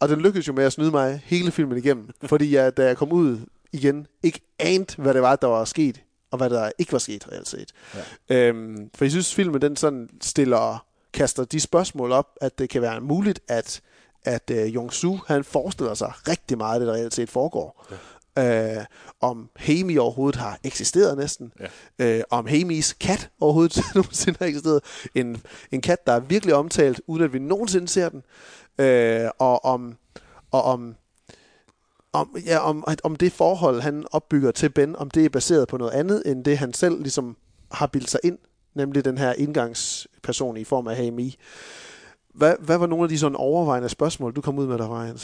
Og 0.03 0.09
den 0.09 0.21
lykkedes 0.21 0.49
jo 0.49 0.53
med 0.53 0.65
at 0.65 0.73
snyde 0.73 0.91
mig 0.91 1.23
hele 1.25 1.51
filmen 1.51 1.79
igennem, 1.79 2.09
fordi 2.31 2.55
jeg, 2.55 2.77
da 2.77 2.85
jeg 2.87 2.97
kom 2.97 3.13
ud 3.13 3.39
igen, 3.73 4.07
ikke 4.23 4.41
anede, 4.59 5.03
hvad 5.03 5.15
det 5.15 5.23
var, 5.23 5.37
der 5.37 5.47
var 5.47 5.65
sket, 5.65 6.03
og 6.31 6.39
hvad 6.39 6.51
der 6.51 6.71
ikke 6.79 6.93
var 6.93 6.99
sket 6.99 7.29
reelt 7.33 7.49
set. 7.49 7.73
Ja. 8.29 8.49
Øhm, 8.49 8.91
for 8.95 9.05
jeg 9.05 9.11
synes, 9.11 9.35
filmen 9.35 9.63
den 9.63 9.77
sådan 9.77 10.09
stiller, 10.21 10.87
kaster 11.13 11.45
de 11.45 11.61
spørgsmål 11.61 12.13
op, 12.13 12.27
at 12.41 12.59
det 12.59 12.71
kan 12.71 12.83
være 12.83 13.01
muligt, 13.01 13.41
at, 13.49 13.81
at 14.25 14.51
uh, 14.51 14.75
Jong-soo, 14.75 15.19
han 15.27 15.45
forestiller 15.45 15.95
sig 15.95 16.13
rigtig 16.29 16.59
meget 16.59 16.75
af 16.75 16.81
det, 16.81 16.87
der 16.87 16.95
reelt 16.95 17.15
set 17.15 17.31
foregår. 17.31 17.87
Ja. 17.91 17.97
Øh, 18.37 18.85
om 19.21 19.49
Hami 19.57 19.99
overhovedet 19.99 20.41
har 20.41 20.59
eksisteret 20.65 21.19
næsten. 21.19 21.53
Ja. 21.99 22.19
Øh, 22.19 22.23
om 22.31 22.47
Hamis 22.47 22.93
kat 22.93 23.31
overhovedet 23.41 23.83
nogensinde 23.95 24.39
har 24.39 24.47
eksisteret. 24.47 24.81
En, 25.15 25.43
en 25.73 25.81
kat, 25.81 26.07
der 26.07 26.13
er 26.13 26.21
virkelig 26.21 26.55
omtalt, 26.55 27.01
uden 27.07 27.25
at 27.25 27.33
vi 27.33 27.39
nogensinde 27.39 27.89
ser 27.89 28.09
den. 28.09 28.23
Øh, 28.79 29.31
og 29.39 29.65
om, 29.65 29.97
og 30.51 30.63
om, 30.63 30.95
om, 32.13 32.37
ja, 32.47 32.59
om, 32.59 32.85
om 33.05 33.17
det 33.17 33.33
forhold, 33.33 33.81
han 33.81 34.05
opbygger 34.13 34.51
til 34.51 34.69
Ben, 34.69 34.97
om 34.97 35.11
det 35.11 35.25
er 35.25 35.29
baseret 35.29 35.69
på 35.69 35.77
noget 35.77 35.93
andet, 35.93 36.23
end 36.27 36.45
det 36.45 36.59
han 36.59 36.73
selv 36.73 37.03
ligesom 37.03 37.37
har 37.73 37.87
bildt 37.87 38.11
sig 38.11 38.21
ind, 38.25 38.39
nemlig 38.75 39.05
den 39.05 39.19
her 39.19 39.33
indgangsperson 39.33 40.57
i 40.57 40.65
form 40.65 40.89
af 40.89 40.97
HMI. 40.97 41.37
Hvad, 42.35 42.55
hvad 42.61 42.79
var 42.79 42.87
nogle 42.87 43.03
af 43.03 43.09
de 43.09 43.19
sådan 43.19 43.37
overvejende 43.37 43.89
spørgsmål, 43.89 44.33
du 44.33 44.41
kom 44.41 44.59
ud 44.59 44.67
med 44.67 44.79
der, 44.79 44.89
Ryan? 44.89 45.19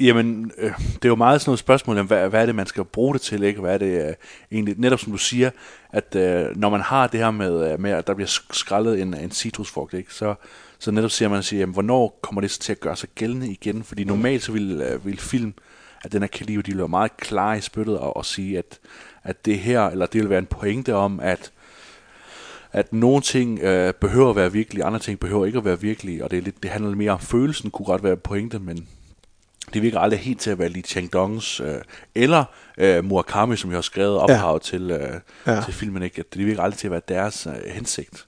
Jamen, 0.00 0.52
øh, 0.58 0.72
det 0.78 1.04
er 1.04 1.08
jo 1.08 1.14
meget 1.14 1.40
sådan 1.40 1.50
noget 1.50 1.58
spørgsmål 1.58 1.98
om, 1.98 2.06
hvad, 2.06 2.28
hvad 2.28 2.42
er 2.42 2.46
det, 2.46 2.54
man 2.54 2.66
skal 2.66 2.84
bruge 2.84 3.14
det 3.14 3.20
til, 3.20 3.42
ikke? 3.42 3.60
Hvad 3.60 3.74
er 3.74 3.78
det 3.78 4.08
øh, 4.08 4.14
egentlig, 4.52 4.74
netop 4.78 5.00
som 5.00 5.12
du 5.12 5.18
siger, 5.18 5.50
at 5.92 6.14
øh, 6.14 6.56
når 6.56 6.70
man 6.70 6.80
har 6.80 7.06
det 7.06 7.20
her 7.20 7.30
med, 7.30 7.72
øh, 7.72 7.80
med 7.80 7.90
at 7.90 8.06
der 8.06 8.14
bliver 8.14 8.40
skrællet 8.50 9.00
en, 9.00 9.14
en 9.14 9.30
citrusfrugt, 9.30 9.94
ikke? 9.94 10.14
Så, 10.14 10.34
så 10.78 10.90
netop 10.90 11.10
siger 11.10 11.28
man, 11.28 11.42
siger, 11.42 11.60
jamen, 11.60 11.72
hvornår 11.72 12.18
kommer 12.22 12.40
det 12.40 12.50
så 12.50 12.58
til 12.58 12.72
at 12.72 12.80
gøre 12.80 12.96
sig 12.96 13.08
gældende 13.14 13.50
igen? 13.50 13.84
Fordi 13.84 14.04
normalt 14.04 14.42
så 14.42 14.52
vil, 14.52 14.80
øh, 14.80 15.06
vil 15.06 15.18
film 15.20 15.54
af 16.04 16.10
den 16.10 16.22
her 16.22 16.26
kaliber, 16.26 16.62
de 16.62 16.70
vil 16.70 16.78
være 16.78 16.88
meget 16.88 17.16
klar 17.16 17.54
i 17.54 17.60
spyttet 17.60 17.98
og, 17.98 18.16
og 18.16 18.24
sige, 18.24 18.58
at, 18.58 18.78
at 19.24 19.44
det 19.44 19.58
her, 19.58 19.82
eller 19.86 20.06
det 20.06 20.20
vil 20.20 20.30
være 20.30 20.38
en 20.38 20.46
pointe 20.46 20.94
om, 20.94 21.20
at 21.20 21.52
at 22.72 22.92
nogle 22.92 23.22
ting 23.22 23.60
øh, 23.60 23.94
behøver 23.94 24.30
at 24.30 24.36
være 24.36 24.52
virkelige, 24.52 24.84
andre 24.84 24.98
ting 24.98 25.20
behøver 25.20 25.46
ikke 25.46 25.58
at 25.58 25.64
være 25.64 25.80
virkelige, 25.80 26.24
og 26.24 26.30
det, 26.30 26.38
er 26.38 26.42
lidt, 26.42 26.62
det 26.62 26.70
handler 26.70 26.90
lidt 26.90 26.98
mere 26.98 27.10
om 27.10 27.20
følelsen, 27.20 27.70
kunne 27.70 27.86
godt 27.86 28.02
være 28.02 28.16
pointe, 28.16 28.58
men 28.58 28.88
det 29.74 29.82
virker 29.82 29.98
aldrig 29.98 30.20
helt 30.20 30.40
til 30.40 30.50
at 30.50 30.58
være 30.58 30.68
Li 30.68 30.82
Chengdongs, 30.82 31.60
øh, 31.60 31.74
eller 32.14 32.44
øh, 32.78 33.04
Murakami, 33.04 33.56
som 33.56 33.70
jeg 33.70 33.76
har 33.76 33.82
skrevet 33.82 34.18
ophav 34.18 34.52
ja. 34.52 34.58
til, 34.58 34.90
øh, 34.90 35.20
Ja. 35.46 35.52
ja. 35.52 35.62
til 35.64 35.74
filmen, 35.74 36.02
ikke? 36.02 36.20
At 36.20 36.34
det 36.34 36.46
virker 36.46 36.62
aldrig 36.62 36.78
til 36.78 36.86
at 36.86 36.90
være 36.90 37.02
deres 37.08 37.46
øh, 37.46 37.72
hensigt. 37.72 38.26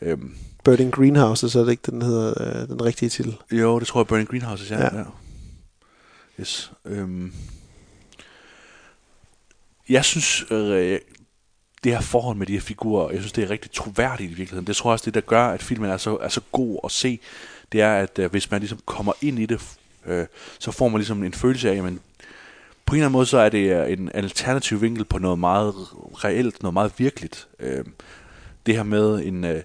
Øhm, 0.00 0.34
Birding 0.64 0.92
Greenhouse, 0.92 1.50
så 1.50 1.60
er 1.60 1.64
det 1.64 1.70
ikke, 1.70 1.90
den 1.90 2.02
hedder 2.02 2.34
øh, 2.40 2.68
den 2.68 2.84
rigtige 2.84 3.08
titel. 3.08 3.36
jo, 3.52 3.78
det 3.78 3.88
tror 3.88 4.00
jeg, 4.00 4.06
Burning 4.06 4.28
Greenhouses, 4.28 4.70
ja. 4.70 4.78
Ja. 4.78 4.84
ja. 4.84 4.98
ja. 4.98 5.04
Yes. 6.40 6.72
Øhm. 6.84 7.32
Jeg 9.88 10.04
synes, 10.04 10.44
øh, 10.50 10.98
det 11.84 11.92
her 11.92 12.00
forhold 12.00 12.36
med 12.36 12.46
de 12.46 12.52
her 12.52 12.60
figurer, 12.60 13.10
jeg 13.10 13.20
synes, 13.20 13.32
det 13.32 13.44
er 13.44 13.50
rigtig 13.50 13.70
troværdigt 13.70 14.30
i 14.30 14.34
virkeligheden. 14.34 14.66
Det 14.66 14.76
tror 14.76 14.90
jeg 14.90 14.92
også, 14.92 15.04
det 15.04 15.14
der 15.14 15.20
gør, 15.20 15.46
at 15.46 15.62
filmen 15.62 15.90
er 15.90 15.96
så, 15.96 16.16
er 16.16 16.28
så 16.28 16.40
god 16.52 16.78
at 16.84 16.90
se, 16.90 17.20
det 17.72 17.80
er, 17.80 17.94
at 17.94 18.18
øh, 18.18 18.30
hvis 18.30 18.50
man 18.50 18.60
ligesom 18.60 18.80
kommer 18.86 19.12
ind 19.22 19.38
i 19.38 19.46
det, 19.46 19.60
øh, 20.06 20.26
så 20.58 20.70
får 20.70 20.88
man 20.88 20.98
ligesom 20.98 21.24
en 21.24 21.32
følelse 21.32 21.70
af, 21.70 21.76
jamen, 21.76 22.00
på 22.86 22.94
en 22.94 22.98
eller 22.98 23.06
anden 23.06 23.12
måde, 23.12 23.26
så 23.26 23.38
er 23.38 23.48
det 23.48 23.86
øh, 23.86 23.92
en 23.92 24.10
alternativ 24.14 24.82
vinkel 24.82 25.04
på 25.04 25.18
noget 25.18 25.38
meget 25.38 25.74
reelt, 26.24 26.62
noget 26.62 26.74
meget 26.74 26.92
virkeligt. 26.98 27.48
Øh, 27.60 27.84
det 28.66 28.76
her 28.76 28.82
med 28.82 29.24
en, 29.24 29.44
øh, 29.44 29.62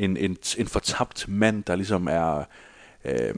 en, 0.00 0.16
en, 0.16 0.36
en 0.58 0.66
fortabt 0.66 1.24
mand, 1.28 1.64
der 1.64 1.76
ligesom 1.76 2.08
er... 2.10 2.44
Øh, 3.04 3.34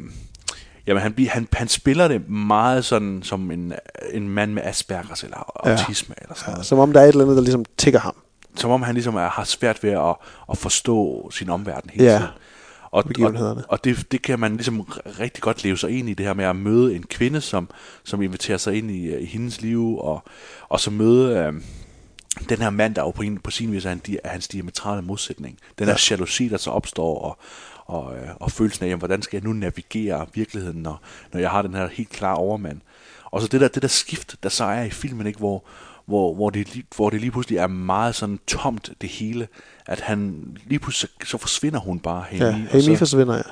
jamen, 0.87 1.03
han, 1.03 1.15
han, 1.29 1.49
han 1.53 1.69
spiller 1.69 2.09
det 2.09 2.29
meget 2.29 2.85
sådan 2.85 3.23
som 3.23 3.51
en, 3.51 3.73
en 4.13 4.29
mand 4.29 4.53
med 4.53 4.63
Aspergers 4.63 5.23
eller 5.25 5.63
Ja. 5.67 5.71
autisme 5.71 6.15
eller 6.23 6.35
sådan 6.35 6.49
Ja, 6.51 6.53
noget. 6.55 6.67
som 6.67 6.79
om 6.79 6.93
der 6.93 7.01
er 7.01 7.05
et 7.05 7.09
eller 7.09 7.25
andet, 7.25 7.37
der 7.37 7.43
ligesom 7.43 7.65
tigger 7.79 8.01
ham. 8.01 8.15
Som 8.57 8.71
om 8.71 8.83
han 8.83 8.95
ligesom 8.95 9.17
er, 9.17 9.29
har 9.29 9.45
svært 9.45 9.83
ved 9.83 9.91
at, 9.91 10.15
at 10.51 10.59
forstå 10.59 11.31
sin 11.31 11.51
omverden 11.51 11.91
hele 11.91 12.05
Ja. 12.05 12.11
tiden. 12.19 12.31
Og, 12.91 13.05
og, 13.23 13.57
og 13.69 13.85
det, 13.85 14.13
det 14.13 14.23
kan 14.23 14.41
man 14.41 14.53
ligesom 14.53 14.81
rigtig 15.21 15.43
godt 15.43 15.65
leve 15.65 15.79
sig 15.79 15.91
ind 15.91 16.09
i, 16.09 16.15
det 16.15 16.27
her 16.27 16.35
med 16.35 16.45
at 16.45 16.57
møde 16.57 16.95
en 16.97 17.03
kvinde, 17.03 17.41
som, 17.41 17.69
som 18.05 18.23
inviterer 18.23 18.59
sig 18.59 18.75
ind 18.79 18.91
i, 18.91 19.17
i 19.17 19.25
hendes 19.25 19.61
liv, 19.61 19.99
og, 19.99 20.23
og 20.69 20.81
så 20.81 20.91
møde 20.91 21.37
øh, 21.39 21.53
den 22.49 22.59
her 22.59 22.71
mand, 22.71 22.95
der 22.95 23.03
jo 23.03 23.11
på, 23.11 23.23
en, 23.23 23.39
på 23.39 23.51
sin 23.51 23.73
vis 23.73 23.85
er, 23.85 23.93
en, 23.93 24.03
er 24.25 24.29
hans 24.29 24.49
diametrale 24.49 25.03
modsætning. 25.03 25.59
Den 25.79 25.87
her 25.87 26.07
jalousi, 26.11 26.49
der 26.49 26.57
så 26.57 26.71
opstår, 26.71 27.19
og, 27.19 27.39
og, 27.85 28.17
øh, 28.17 28.29
og 28.41 28.51
følelsen 28.51 28.85
af, 28.85 28.89
jamen, 28.89 28.99
hvordan 28.99 29.23
skal 29.23 29.37
jeg 29.37 29.45
nu 29.45 29.53
navigere 29.53 30.27
virkeligheden, 30.35 30.83
når, 30.83 31.01
når 31.33 31.41
jeg 31.41 31.51
har 31.51 31.63
den 31.63 31.75
her 31.75 31.89
helt 31.89 32.09
klare 32.11 32.37
overmand. 32.37 32.81
Og 33.25 33.43
så 33.43 33.49
det 33.49 33.61
der, 33.61 33.69
det 33.69 33.83
der 33.83 33.89
skift, 33.89 34.37
der 34.43 34.49
så 34.49 34.65
er 34.65 34.83
i 34.83 34.91
filmen, 34.91 35.27
ikke, 35.27 35.39
hvor, 35.39 35.65
hvor, 36.07 36.35
hvor, 36.35 36.51
det, 36.51 36.75
lige- 36.75 36.87
hvor 36.97 37.11
det 37.11 37.21
lige 37.21 37.31
pludselig 37.31 37.59
er 37.59 37.67
meget 37.67 38.15
sådan 38.15 38.39
tomt, 38.47 38.91
det 39.01 39.09
hele, 39.09 39.49
at 39.87 40.01
han 40.01 40.47
lige 40.67 40.79
pludselig, 40.79 41.11
så, 41.23 41.27
så 41.31 41.39
forsvinder 41.39 41.81
hun 41.81 41.99
bare, 42.01 42.25
Hemi, 42.31 42.45
Ja, 42.45 42.53
Hemi 42.53 42.83
så- 42.83 42.97
forsvinder, 42.97 43.37
ja. 43.37 43.43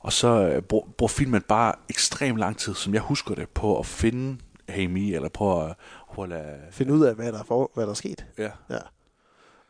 og 0.00 0.12
så 0.12 0.28
øh, 0.48 0.62
bruger, 0.62 0.86
bruger 0.98 1.08
filmen 1.08 1.42
bare 1.42 1.72
ekstremt 1.88 2.38
lang 2.38 2.56
tid, 2.58 2.74
som 2.74 2.94
jeg 2.94 3.02
husker 3.02 3.34
det, 3.34 3.48
på 3.48 3.78
at 3.78 3.86
finde 3.86 4.36
Amy, 4.68 5.14
eller 5.14 5.28
på 5.28 5.60
at, 5.62 5.74
på 6.14 6.22
at 6.22 6.28
lade... 6.28 6.56
Finde 6.70 6.92
ud 6.92 7.04
af, 7.04 7.14
hvad 7.14 7.32
der 7.32 7.38
er, 7.38 7.42
for, 7.42 7.70
hvad 7.74 7.84
der 7.84 7.90
er 7.90 7.94
sket. 7.94 8.26
Ja. 8.38 8.50
Ja. 8.70 8.78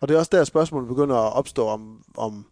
Og 0.01 0.09
det 0.09 0.15
er 0.15 0.19
også 0.19 0.31
der, 0.33 0.45
spørgsmålet 0.45 0.89
begynder 0.89 1.17
at 1.17 1.33
opstå 1.33 1.67
om, 1.67 2.05
om, 2.17 2.47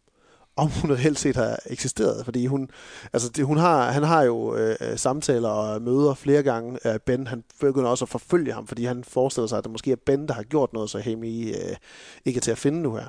om 0.56 0.68
hun 0.68 0.92
reelt 0.96 1.18
set 1.18 1.36
har 1.36 1.58
eksisteret. 1.66 2.24
Fordi 2.24 2.46
hun, 2.46 2.70
altså 3.12 3.28
det, 3.28 3.44
hun 3.44 3.56
har, 3.56 3.90
han 3.90 4.02
har 4.02 4.22
jo 4.22 4.56
øh, 4.56 4.76
samtaler 4.96 5.48
og 5.48 5.82
møder 5.82 6.14
flere 6.14 6.42
gange. 6.42 6.78
Øh, 6.86 6.98
ben, 7.06 7.26
han 7.26 7.44
begynder 7.60 7.88
også 7.88 8.04
at 8.04 8.08
forfølge 8.08 8.52
ham, 8.52 8.66
fordi 8.66 8.84
han 8.84 9.04
forestiller 9.04 9.48
sig, 9.48 9.58
at 9.58 9.64
det 9.64 9.72
måske 9.72 9.92
er 9.92 9.96
Ben, 10.06 10.28
der 10.28 10.34
har 10.34 10.42
gjort 10.42 10.72
noget, 10.72 10.90
så 10.90 10.98
Hemi 10.98 11.48
øh, 11.50 11.76
ikke 12.24 12.38
er 12.38 12.42
til 12.42 12.50
at 12.50 12.58
finde 12.58 12.82
nu 12.82 12.94
her. 12.94 13.06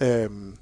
Ja. 0.00 0.24
Øhm, 0.24 0.56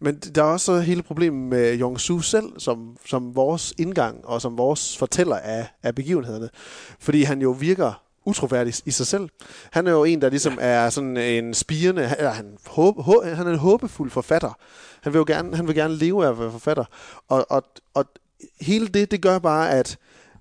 men 0.00 0.18
der 0.18 0.42
er 0.42 0.46
også 0.46 0.80
hele 0.80 1.02
problemet 1.02 1.48
med 1.48 1.78
Jong-Soo 1.80 2.22
selv, 2.22 2.60
som, 2.60 2.96
som 3.06 3.36
vores 3.36 3.74
indgang 3.78 4.26
og 4.26 4.42
som 4.42 4.58
vores 4.58 4.98
fortæller 4.98 5.36
af, 5.36 5.68
af 5.82 5.94
begivenhederne. 5.94 6.48
Fordi 6.98 7.22
han 7.22 7.42
jo 7.42 7.50
virker 7.50 8.07
utroværdig 8.28 8.74
i 8.86 8.90
sig 8.90 9.06
selv. 9.06 9.28
Han 9.70 9.86
er 9.86 9.90
jo 9.90 10.04
en, 10.04 10.22
der 10.22 10.30
ligesom 10.30 10.58
er 10.60 10.90
sådan 10.90 11.16
en 11.16 11.54
spirende, 11.54 12.14
eller 12.18 12.30
han, 12.30 12.56
håb, 12.66 13.02
hå, 13.02 13.22
han 13.24 13.46
er 13.46 13.50
en 13.52 13.58
håbefuld 13.58 14.10
forfatter. 14.10 14.58
Han 15.00 15.12
vil 15.12 15.18
jo 15.18 15.24
gerne, 15.26 15.56
han 15.56 15.66
vil 15.66 15.74
gerne 15.74 15.94
leve 15.94 16.26
af 16.26 16.30
at 16.30 16.38
være 16.38 16.50
forfatter. 16.50 16.84
Og, 17.28 17.46
og, 17.50 17.62
og 17.94 18.04
hele 18.60 18.88
det, 18.88 19.10
det 19.10 19.22
gør 19.22 19.38
bare, 19.38 19.70
at 19.70 19.98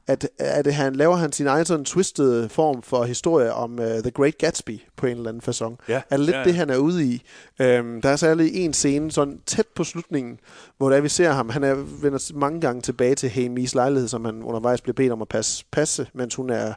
at, 0.08 0.30
at 0.38 0.74
han 0.74 0.96
laver 0.96 1.16
han 1.16 1.32
sin 1.32 1.48
egen 1.48 1.66
sådan 1.66 1.86
twisted 1.86 2.50
form 2.50 2.82
for 2.82 3.04
historie 3.04 3.54
om 3.54 3.80
uh, 3.80 3.86
The 3.86 4.12
Great 4.12 4.38
Gatsby 4.38 4.82
på 4.96 5.06
en 5.06 5.18
eller 5.18 5.30
anden 5.30 5.44
façon. 5.50 5.76
Ja, 5.88 6.02
Er 6.10 6.18
lidt 6.18 6.32
ja, 6.32 6.38
ja. 6.38 6.44
det, 6.44 6.56
han 6.56 6.70
er 6.70 6.78
ude 6.78 7.06
i. 7.06 7.22
Øhm, 7.62 8.02
der 8.02 8.10
er 8.10 8.16
særlig 8.16 8.56
en 8.56 8.74
scene 8.74 9.12
sådan 9.12 9.40
tæt 9.46 9.68
på 9.76 9.84
slutningen, 9.84 10.40
hvor 10.78 10.90
der 10.90 11.02
vi 11.02 11.10
ser 11.10 11.32
ham. 11.32 11.50
Han 11.50 11.64
er, 11.64 11.74
vender 11.74 12.32
mange 12.36 12.62
gange 12.62 12.82
tilbage 12.82 13.16
til 13.16 13.30
Hamis 13.30 13.76
lejlighed, 13.76 14.08
som 14.08 14.26
han 14.26 14.44
undervejs 14.44 14.82
bliver 14.82 14.94
bedt 14.94 15.12
om 15.12 15.22
at 15.22 15.28
passe, 15.28 15.66
passe 15.72 16.08
mens 16.14 16.36
hun 16.36 16.50
er 16.50 16.74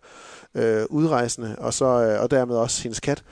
øh, 0.54 0.84
udrejsende, 0.88 1.56
og, 1.58 1.74
så, 1.74 1.84
øh, 1.84 2.22
og 2.22 2.30
dermed 2.30 2.56
også 2.56 2.82
hendes 2.82 3.00
kat. 3.00 3.22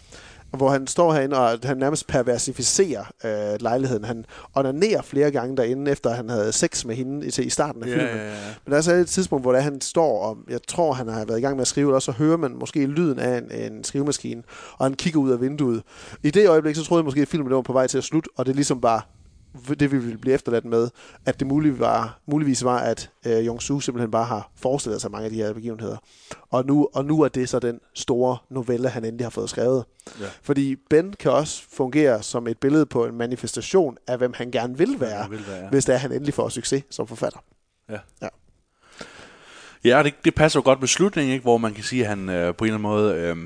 Hvor 0.56 0.68
han 0.68 0.86
står 0.86 1.12
herinde, 1.12 1.38
og 1.38 1.58
han 1.64 1.76
nærmest 1.76 2.06
perversificerer 2.06 3.04
øh, 3.24 3.60
lejligheden. 3.60 4.04
Han 4.04 4.24
onanerer 4.54 5.02
flere 5.02 5.30
gange 5.30 5.56
derinde, 5.56 5.90
efter 5.90 6.10
han 6.10 6.28
havde 6.28 6.52
sex 6.52 6.84
med 6.84 6.94
hende 6.94 7.26
i, 7.26 7.30
til, 7.30 7.46
i 7.46 7.50
starten 7.50 7.82
af 7.82 7.88
filmen. 7.88 8.06
ja, 8.06 8.26
ja. 8.26 8.34
Men 8.64 8.72
der 8.72 8.76
er 8.76 8.80
så 8.80 8.92
et 8.92 9.08
tidspunkt, 9.08 9.44
hvor 9.44 9.52
der 9.52 9.60
han 9.60 9.80
står, 9.80 10.22
og 10.22 10.36
jeg 10.48 10.60
tror, 10.68 10.92
han 10.92 11.08
har 11.08 11.24
været 11.24 11.38
i 11.38 11.42
gang 11.42 11.56
med 11.56 11.62
at 11.62 11.68
skrive, 11.68 11.94
og 11.94 12.02
så 12.02 12.12
hører 12.12 12.36
man 12.36 12.56
måske 12.60 12.86
lyden 12.86 13.18
af 13.18 13.38
en, 13.38 13.72
en 13.72 13.84
skrivemaskine, 13.84 14.42
og 14.78 14.86
han 14.86 14.94
kigger 14.94 15.20
ud 15.20 15.30
af 15.30 15.40
vinduet. 15.40 15.82
I 16.22 16.30
det 16.30 16.48
øjeblik, 16.48 16.76
så 16.76 16.84
troede 16.84 17.00
jeg 17.00 17.04
måske, 17.04 17.20
at 17.20 17.28
filmen 17.28 17.54
var 17.54 17.62
på 17.62 17.72
vej 17.72 17.86
til 17.86 17.98
at 17.98 18.04
slutte, 18.04 18.30
og 18.36 18.46
det 18.46 18.52
er 18.52 18.56
ligesom 18.56 18.80
bare 18.80 19.00
det, 19.80 19.92
vi 19.92 19.98
ville 19.98 20.18
blive 20.18 20.34
efterladt 20.34 20.64
med, 20.64 20.90
at 21.26 21.38
det 21.38 21.46
mulig 21.46 21.80
var, 21.80 22.20
muligvis 22.26 22.64
var, 22.64 22.78
at 22.78 23.10
øh, 23.26 23.46
Jong-Soo 23.46 23.80
simpelthen 23.80 24.10
bare 24.10 24.24
har 24.24 24.50
forestillet 24.56 25.00
sig 25.00 25.10
mange 25.10 25.24
af 25.24 25.30
de 25.30 25.36
her 25.36 25.52
begivenheder. 25.52 25.96
Og 26.50 26.66
nu, 26.66 26.88
og 26.94 27.04
nu 27.04 27.20
er 27.20 27.28
det 27.28 27.48
så 27.48 27.58
den 27.58 27.80
store 27.94 28.36
novelle, 28.50 28.88
han 28.88 29.04
endelig 29.04 29.24
har 29.24 29.30
fået 29.30 29.50
skrevet. 29.50 29.84
Ja. 30.20 30.26
Fordi 30.42 30.76
Ben 30.90 31.12
kan 31.12 31.30
også 31.30 31.62
fungere 31.72 32.22
som 32.22 32.46
et 32.46 32.58
billede 32.58 32.86
på 32.86 33.06
en 33.06 33.14
manifestation 33.14 33.96
af, 34.06 34.18
hvem 34.18 34.32
han 34.34 34.50
gerne 34.50 34.78
vil 34.78 35.00
være, 35.00 35.30
vil 35.30 35.44
være, 35.48 35.62
ja. 35.62 35.68
hvis 35.68 35.84
det 35.84 35.94
er, 35.94 35.98
han 35.98 36.12
endelig 36.12 36.34
får 36.34 36.48
succes 36.48 36.82
som 36.90 37.06
forfatter. 37.06 37.38
Ja. 37.90 37.98
Ja. 38.22 38.28
Ja, 39.84 40.02
det, 40.02 40.14
det 40.24 40.34
passer 40.34 40.60
jo 40.60 40.64
godt 40.64 40.80
med 40.80 40.88
slutningen, 40.88 41.32
ikke? 41.32 41.42
hvor 41.42 41.58
man 41.58 41.74
kan 41.74 41.84
sige, 41.84 42.02
at 42.02 42.08
han 42.08 42.28
øh, 42.28 42.54
på 42.54 42.64
en 42.64 42.68
eller 42.68 42.78
anden 42.78 42.90
måde 42.90 43.14
øh, 43.14 43.36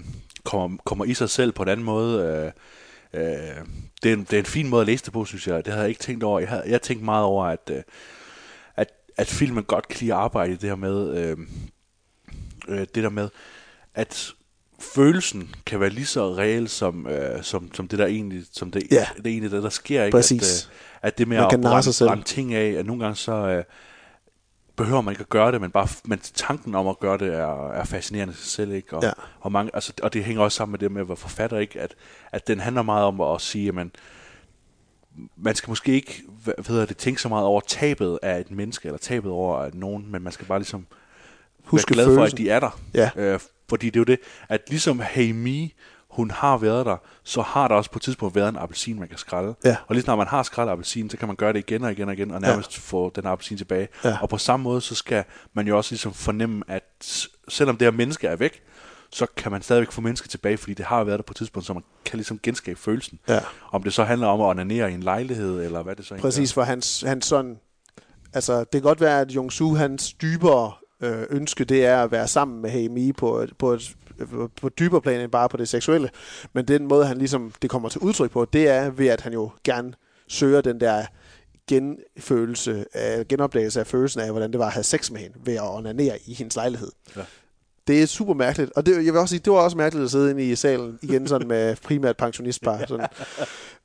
kommer, 0.45 0.79
kommer 0.85 1.05
i 1.05 1.15
sig 1.15 1.31
selv 1.31 1.53
på 1.53 1.63
en 1.63 1.69
anden 1.69 1.87
måde. 1.87 2.23
Øh, 2.23 2.53
øh, 3.15 3.23
det, 4.03 4.09
er 4.09 4.13
en, 4.13 4.25
det 4.25 4.33
er 4.33 4.39
en 4.39 4.45
fin 4.47 4.69
måde 4.69 4.81
at 4.81 4.87
læse 4.87 5.05
det 5.05 5.13
på, 5.13 5.25
synes 5.25 5.47
jeg. 5.47 5.65
Det 5.65 5.73
havde 5.73 5.83
jeg 5.83 5.89
ikke 5.89 6.01
tænkt 6.01 6.25
over. 6.25 6.41
Jeg 6.41 6.49
havde 6.49 6.63
jeg 6.67 6.83
tænkt 6.83 7.05
meget 7.05 7.25
over, 7.25 7.47
at, 7.47 7.71
øh, 7.71 7.83
at, 8.77 8.89
at 9.17 9.27
filmen 9.27 9.65
godt 9.65 9.89
kan 9.89 9.97
lide 10.01 10.13
at 10.13 10.19
arbejde 10.19 10.53
det 10.53 10.63
her 10.63 10.77
med, 10.77 11.17
øh, 11.17 11.37
øh, 12.69 12.87
det 12.95 13.03
der 13.05 13.11
med, 13.11 13.29
at 13.95 14.33
følelsen 14.95 15.55
kan 15.67 15.81
være 15.81 15.91
lige 15.91 16.07
så 16.07 16.35
reel 16.35 16.69
som, 16.69 17.07
øh, 17.07 17.43
som, 17.43 17.75
som 17.75 17.89
det 17.89 17.99
der 17.99 18.07
egentlig, 18.07 18.45
som 18.53 18.71
det, 18.71 18.83
Ja. 18.91 19.07
det 19.17 19.27
egentlig 19.27 19.51
det, 19.51 19.63
der 19.63 19.71
sker. 19.71 20.05
Ikke? 20.05 20.17
Præcis. 20.17 20.43
At, 20.43 20.71
øh, 20.73 20.99
at 21.03 21.19
det 21.19 21.29
med 21.29 21.37
Man 21.37 21.45
at 21.45 21.61
brænde, 21.61 22.07
brænde 22.07 22.23
ting 22.25 22.55
af, 22.55 22.71
at 22.71 22.87
nogle 22.87 23.03
gange 23.05 23.17
så... 23.17 23.33
Øh, 23.33 23.65
behøver 24.77 25.01
man 25.01 25.13
ikke 25.13 25.21
at 25.23 25.29
gøre 25.29 25.53
det, 25.53 25.61
men 25.61 25.71
bare 25.71 25.89
men 26.05 26.19
tanken 26.19 26.75
om 26.75 26.89
at 26.89 26.99
gøre 26.99 27.19
det 27.19 27.35
er, 27.35 27.71
er 27.73 27.85
fascinerende 27.85 28.33
i 28.33 28.37
sig 28.37 28.47
selv, 28.47 28.73
ikke? 28.73 28.97
Og, 28.97 29.03
Ja. 29.03 29.11
og, 29.41 29.53
mange, 29.53 29.71
altså, 29.75 29.93
og 30.03 30.13
det 30.13 30.25
hænger 30.25 30.43
også 30.43 30.57
sammen 30.57 30.73
med 30.73 30.79
det 30.79 30.93
med 30.93 31.05
være 31.05 31.17
forfatter, 31.17 31.59
ikke? 31.59 31.81
At, 31.81 31.95
at 32.33 32.47
den 32.47 32.61
handler 32.61 32.83
meget 32.83 33.05
om 33.05 33.21
at 33.21 33.41
sige, 33.41 33.69
at 33.69 33.75
man, 33.75 33.91
man 35.37 35.55
skal 35.55 35.71
måske 35.71 35.93
ikke 35.95 36.23
hvad 36.45 36.55
hedder 36.69 36.87
det, 36.87 36.97
tænke 36.97 37.21
så 37.23 37.29
meget 37.29 37.47
over 37.47 37.61
tabet 37.61 38.19
af 38.23 38.41
et 38.41 38.51
menneske, 38.51 38.87
eller 38.87 38.99
tabet 38.99 39.31
over 39.33 39.71
nogen, 39.75 40.07
men 40.13 40.23
man 40.23 40.33
skal 40.33 40.47
bare 40.47 40.59
ligesom 40.59 40.87
Huske 41.65 41.95
glad 41.95 42.05
for, 42.05 42.15
følelsen. 42.15 42.35
at 42.35 42.39
de 42.39 42.51
er 42.51 42.61
der. 42.61 42.81
Ja. 42.95 43.11
Øh, 43.17 43.41
fordi 43.69 43.87
det 43.87 43.97
er 43.97 44.01
jo 44.01 44.05
det, 44.05 44.19
at 44.49 44.61
ligesom 44.69 45.01
Hey 45.01 45.31
Me, 45.31 45.69
hun 46.13 46.31
har 46.31 46.57
været 46.57 46.87
der, 46.87 46.97
så 47.25 47.43
har 47.43 47.69
der 47.69 47.75
også 47.75 47.91
på 47.91 47.99
et 47.99 48.03
tidspunkt 48.03 48.35
været 48.35 48.49
en 48.49 48.57
appelsin, 48.57 48.99
man 48.99 49.09
kan 49.09 49.19
skralde. 49.19 49.55
Ja. 49.65 49.77
Og 49.87 49.95
lige 49.95 50.07
når 50.07 50.17
man 50.17 50.27
har 50.27 50.43
skrællet 50.43 50.73
appelsin, 50.73 51.11
så 51.11 51.17
kan 51.17 51.29
man 51.29 51.37
gøre 51.37 51.53
det 51.53 51.59
igen 51.59 51.85
og 51.85 51.93
igen 51.93 52.09
og 52.09 52.15
igen, 52.15 52.31
og 52.31 52.41
nærmest 52.41 52.77
ja. 52.77 52.81
få 52.81 53.13
den 53.15 53.27
appelsin 53.27 53.57
tilbage. 53.57 53.89
Ja. 54.05 54.17
Og 54.23 54.29
på 54.29 54.39
samme 54.39 54.65
måde, 54.65 54.81
så 54.81 54.95
skal 54.95 55.25
man 55.55 55.67
jo 55.67 55.77
også 55.77 55.93
ligesom 55.93 56.13
fornemme, 56.13 56.65
at 56.69 57.27
selvom 57.49 57.77
det 57.77 57.87
her 57.87 57.93
menneske 57.93 58.27
er 58.27 58.37
væk, 58.37 58.63
så 59.13 59.27
kan 59.37 59.53
man 59.53 59.63
stadigvæk 59.63 59.93
få 59.93 60.01
mennesket 60.01 60.31
tilbage, 60.31 60.57
fordi 60.57 60.75
det 60.75 60.85
har 60.85 61.05
været 61.05 61.19
der 61.19 61.23
på 61.23 61.33
et 61.33 61.37
tidspunkt, 61.37 61.67
så 61.67 61.73
man 61.73 61.85
kan 62.05 62.17
ligesom 62.17 62.39
genskabe 62.43 62.81
følelsen. 62.81 63.19
Ja. 63.29 63.41
Om 63.71 63.83
det 63.83 63.93
så 63.93 64.05
handler 64.05 64.27
om 64.27 64.41
at 64.41 64.47
onanere 64.47 64.91
i 64.91 64.95
en 64.95 65.03
lejlighed, 65.03 65.65
eller 65.65 65.83
hvad 65.83 65.97
det 65.97 66.05
så 66.07 66.15
egentlig 66.15 66.23
Præcis, 66.23 66.53
for 66.53 66.63
hans, 66.63 67.01
hans 67.07 67.27
sådan... 67.27 67.59
Altså, 68.35 68.59
det 68.59 68.71
kan 68.73 68.83
godt 68.83 69.01
være, 69.01 69.21
at 69.21 69.31
Jong-Soo, 69.31 69.75
hans 69.75 70.13
dybere 70.13 70.73
øh, 71.01 71.27
ønske, 71.31 71.65
det 71.65 71.87
er 71.87 72.03
at 72.03 72.11
være 72.11 72.29
sammen 72.29 72.63
med 72.63 72.71
Hae 72.71 73.13
på 73.13 73.39
et, 73.39 73.53
på 73.59 73.73
et 73.73 73.95
på 74.61 74.69
dybere 74.69 75.01
plan 75.01 75.21
end 75.21 75.31
bare 75.31 75.49
på 75.49 75.57
det 75.57 75.69
seksuelle. 75.69 76.11
Men 76.53 76.69
den 76.69 76.87
måde, 76.87 77.07
han 77.07 77.19
ligesom, 77.19 77.53
det 77.63 77.71
kommer 77.71 77.89
til 77.89 78.01
udtryk 78.01 78.31
på, 78.31 78.45
det 78.45 78.69
er 78.69 78.91
ved, 78.91 79.07
at 79.07 79.21
han 79.21 79.33
jo 79.33 79.51
gerne 79.65 79.93
søger 80.29 80.61
den 80.61 80.81
der 80.81 81.05
genfølelse, 81.69 82.85
øh, 82.95 83.27
genopdagelse 83.29 83.81
af 83.81 83.87
følelsen 83.87 84.21
af, 84.21 84.31
hvordan 84.31 84.53
det 84.53 84.59
var 84.59 84.67
at 84.67 84.73
have 84.73 84.85
sex 84.85 85.11
med 85.11 85.21
hende, 85.21 85.37
ved 85.45 85.55
at 85.55 85.63
onanere 85.63 86.19
i 86.27 86.35
hendes 86.35 86.57
lejlighed. 86.57 86.93
Ja. 87.17 87.23
Det 87.87 88.03
er 88.03 88.07
super 88.07 88.35
mærkeligt, 88.35 88.73
og 88.77 88.87
det, 88.87 89.05
jeg 89.05 89.13
vil 89.13 89.21
også 89.21 89.33
sige, 89.33 89.43
det 89.45 89.53
var 89.53 89.59
også 89.59 89.77
mærkeligt 89.77 90.05
at 90.05 90.11
sidde 90.11 90.31
inde 90.31 90.51
i 90.51 90.55
salen 90.55 90.99
igen 91.03 91.29
sådan 91.29 91.49
med 91.49 91.77
primært 91.77 92.17
pensionistpar, 92.17 92.85
sådan, 92.89 93.07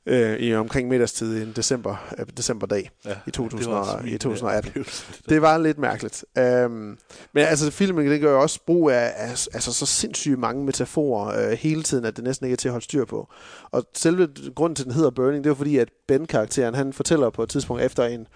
øh, 0.08 0.38
i 0.38 0.54
omkring 0.54 0.88
middagstid 0.88 1.38
i 1.38 1.42
en 1.42 1.52
december, 1.56 2.08
øh, 2.18 2.26
decemberdag 2.36 2.90
Ja, 3.04 3.14
i, 3.26 3.30
2000, 3.30 3.60
det 3.60 3.78
var 3.78 4.02
i 4.06 4.18
2018. 4.18 4.72
øh. 4.76 4.84
Det 5.28 5.42
var 5.42 5.58
lidt 5.58 5.78
mærkeligt. 5.78 6.24
Um, 6.38 6.98
men 7.32 7.44
altså, 7.44 7.70
filmen 7.70 8.10
det 8.10 8.20
gør 8.20 8.32
jo 8.32 8.40
også 8.40 8.60
brug 8.66 8.90
af, 8.90 9.12
af 9.16 9.30
altså, 9.30 9.72
så 9.72 9.86
sindssygt 9.86 10.38
mange 10.38 10.64
metaforer 10.64 11.50
øh, 11.50 11.58
hele 11.58 11.82
tiden, 11.82 12.04
at 12.04 12.16
det 12.16 12.24
næsten 12.24 12.46
ikke 12.46 12.52
er 12.52 12.56
til 12.56 12.68
at 12.68 12.72
holde 12.72 12.84
styr 12.84 13.04
på. 13.04 13.28
Og 13.70 13.84
selve 13.94 14.28
grunden 14.54 14.74
til, 14.74 14.82
at 14.82 14.86
den 14.86 14.94
hedder 14.94 15.10
Burning, 15.10 15.44
det 15.44 15.50
var 15.50 15.56
fordi, 15.56 15.78
at 15.78 15.88
Ben-karakteren, 16.08 16.74
han 16.74 16.92
fortæller 16.92 17.30
på 17.30 17.42
et 17.42 17.48
tidspunkt 17.48 17.82
efter 17.82 18.04
en 18.04 18.26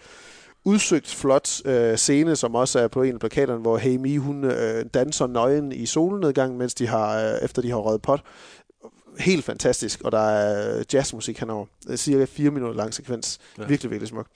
udsøgt 0.64 1.14
flot 1.14 1.66
øh, 1.66 1.96
scene, 1.96 2.36
som 2.36 2.54
også 2.54 2.78
er 2.78 2.88
på 2.88 3.02
en 3.02 3.14
af 3.14 3.20
plakaterne, 3.20 3.60
hvor 3.60 3.76
Hey 3.76 4.18
hun 4.18 4.44
øh, 4.44 4.84
danser 4.94 5.26
nøgen 5.26 5.72
i 5.72 5.86
solnedgang, 5.86 6.56
mens 6.56 6.74
de 6.74 6.86
har, 6.86 7.18
øh, 7.18 7.34
efter 7.42 7.62
de 7.62 7.70
har 7.70 7.76
røget 7.76 8.02
pot. 8.02 8.22
Helt 9.18 9.44
fantastisk, 9.44 10.00
og 10.00 10.12
der 10.12 10.18
er 10.18 10.84
jazzmusik 10.92 11.38
henover. 11.38 11.66
Det 11.82 11.92
er 11.92 11.96
cirka 11.96 12.24
fire 12.24 12.50
minutter 12.50 12.76
lang 12.76 12.94
sekvens. 12.94 13.38
Ja. 13.58 13.64
Virkelig, 13.66 13.90
virkelig 13.90 14.08
smuk. 14.08 14.26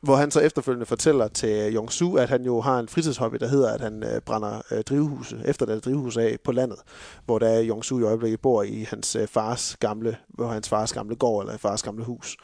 Hvor 0.00 0.16
han 0.16 0.30
så 0.30 0.40
efterfølgende 0.40 0.86
fortæller 0.86 1.28
til 1.28 1.76
Jong-Soo, 1.76 2.16
at 2.16 2.28
han 2.28 2.44
jo 2.44 2.60
har 2.60 2.78
en 2.78 2.88
fritidshobby, 2.88 3.36
der 3.40 3.48
hedder, 3.48 3.72
at 3.72 3.80
han 3.80 4.02
øh, 4.02 4.20
brænder 4.20 4.62
øh, 4.70 4.82
drivhuse, 4.82 5.42
efter 5.44 5.66
det 5.66 5.84
drivhus 5.84 6.16
af 6.16 6.36
på 6.44 6.52
landet, 6.52 6.78
hvor 7.24 7.38
der 7.38 7.62
Jong-Soo 7.62 7.98
i 7.98 8.02
øjeblikket 8.02 8.40
bor 8.40 8.62
i 8.62 8.86
hans 8.90 9.16
øh, 9.16 9.28
fars 9.28 9.76
gamle, 9.80 10.16
hvor 10.28 10.48
hans 10.48 10.68
fars 10.68 10.92
gamle 10.92 11.16
gård, 11.16 11.44
eller 11.44 11.58
fars 11.58 11.82
gamle 11.82 12.04
hus. 12.04 12.36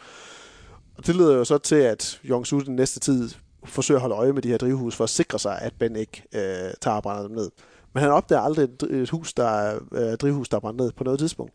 Og 0.96 1.06
det 1.06 1.16
leder 1.16 1.36
jo 1.36 1.44
så 1.44 1.58
til, 1.58 1.76
at 1.76 2.20
Jong-Soo 2.24 2.64
den 2.64 2.76
næste 2.76 3.00
tid 3.00 3.30
forsøger 3.64 3.98
at 3.98 4.00
holde 4.00 4.14
øje 4.14 4.32
med 4.32 4.42
de 4.42 4.48
her 4.48 4.58
drivhus, 4.58 4.96
for 4.96 5.04
at 5.04 5.10
sikre 5.10 5.38
sig, 5.38 5.58
at 5.58 5.72
Ben 5.78 5.96
ikke 5.96 6.22
øh, 6.34 6.72
tager 6.80 6.96
og 6.96 7.02
brænder 7.02 7.22
dem 7.22 7.36
ned. 7.36 7.50
Men 7.94 8.02
han 8.02 8.12
opdager 8.12 8.40
aldrig 8.42 8.68
et, 8.90 9.10
hus, 9.10 9.32
der 9.34 9.44
er, 9.48 9.78
øh, 9.92 10.16
drivhus, 10.16 10.48
der 10.48 10.56
er 10.56 10.60
brændt 10.60 10.80
ned 10.80 10.92
på 10.92 11.04
noget 11.04 11.18
tidspunkt. 11.20 11.52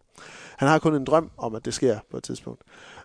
Han 0.57 0.67
har 0.67 0.79
kun 0.79 0.95
en 0.95 1.05
drøm 1.05 1.31
om, 1.37 1.55
at 1.55 1.65
det 1.65 1.73
sker 1.73 1.99
på 2.11 2.17
et 2.17 2.23
tidspunkt. 2.23 2.61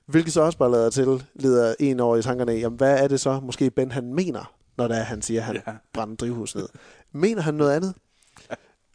Hvilket 0.07 0.33
så 0.33 0.41
også 0.41 0.59
bare 0.59 0.71
leder 0.71 0.91
til, 0.91 1.25
leder 1.35 1.75
en 1.81 2.01
over 2.01 2.17
i 2.17 2.23
tankerne 2.23 2.53
af, 2.53 2.59
jamen, 2.61 2.77
hvad 2.77 3.03
er 3.03 3.09
det 3.09 3.21
så 3.21 3.41
måske 3.41 3.71
Ben 3.71 3.93
han 3.93 4.15
mener, 4.15 4.53
når 4.79 4.89
det 4.89 4.97
er, 4.99 5.03
han 5.03 5.23
siger, 5.23 5.41
at 5.41 5.47
han 5.47 5.55
Ja. 5.67 5.73
brænder 5.95 6.17
drivhus 6.17 6.55
ned. 6.55 6.69
Mener 7.13 7.43
han 7.43 7.55
noget 7.55 7.73
andet? 7.73 7.95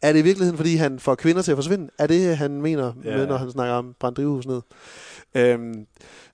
Er 0.02 0.12
det 0.12 0.18
i 0.18 0.22
virkeligheden, 0.22 0.56
fordi 0.56 0.76
han 0.76 0.98
får 0.98 1.14
kvinder 1.14 1.42
til 1.42 1.52
at 1.52 1.56
forsvinde? 1.56 1.90
Er 1.98 2.06
det, 2.06 2.36
han 2.36 2.62
mener 2.62 2.92
Ja. 3.04 3.16
med, 3.16 3.26
når 3.26 3.36
han 3.36 3.50
snakker 3.50 3.74
om 3.74 3.94
brænde 4.00 4.16
drivhus 4.16 4.46
ned? 4.46 4.60
Øhm, 5.34 5.86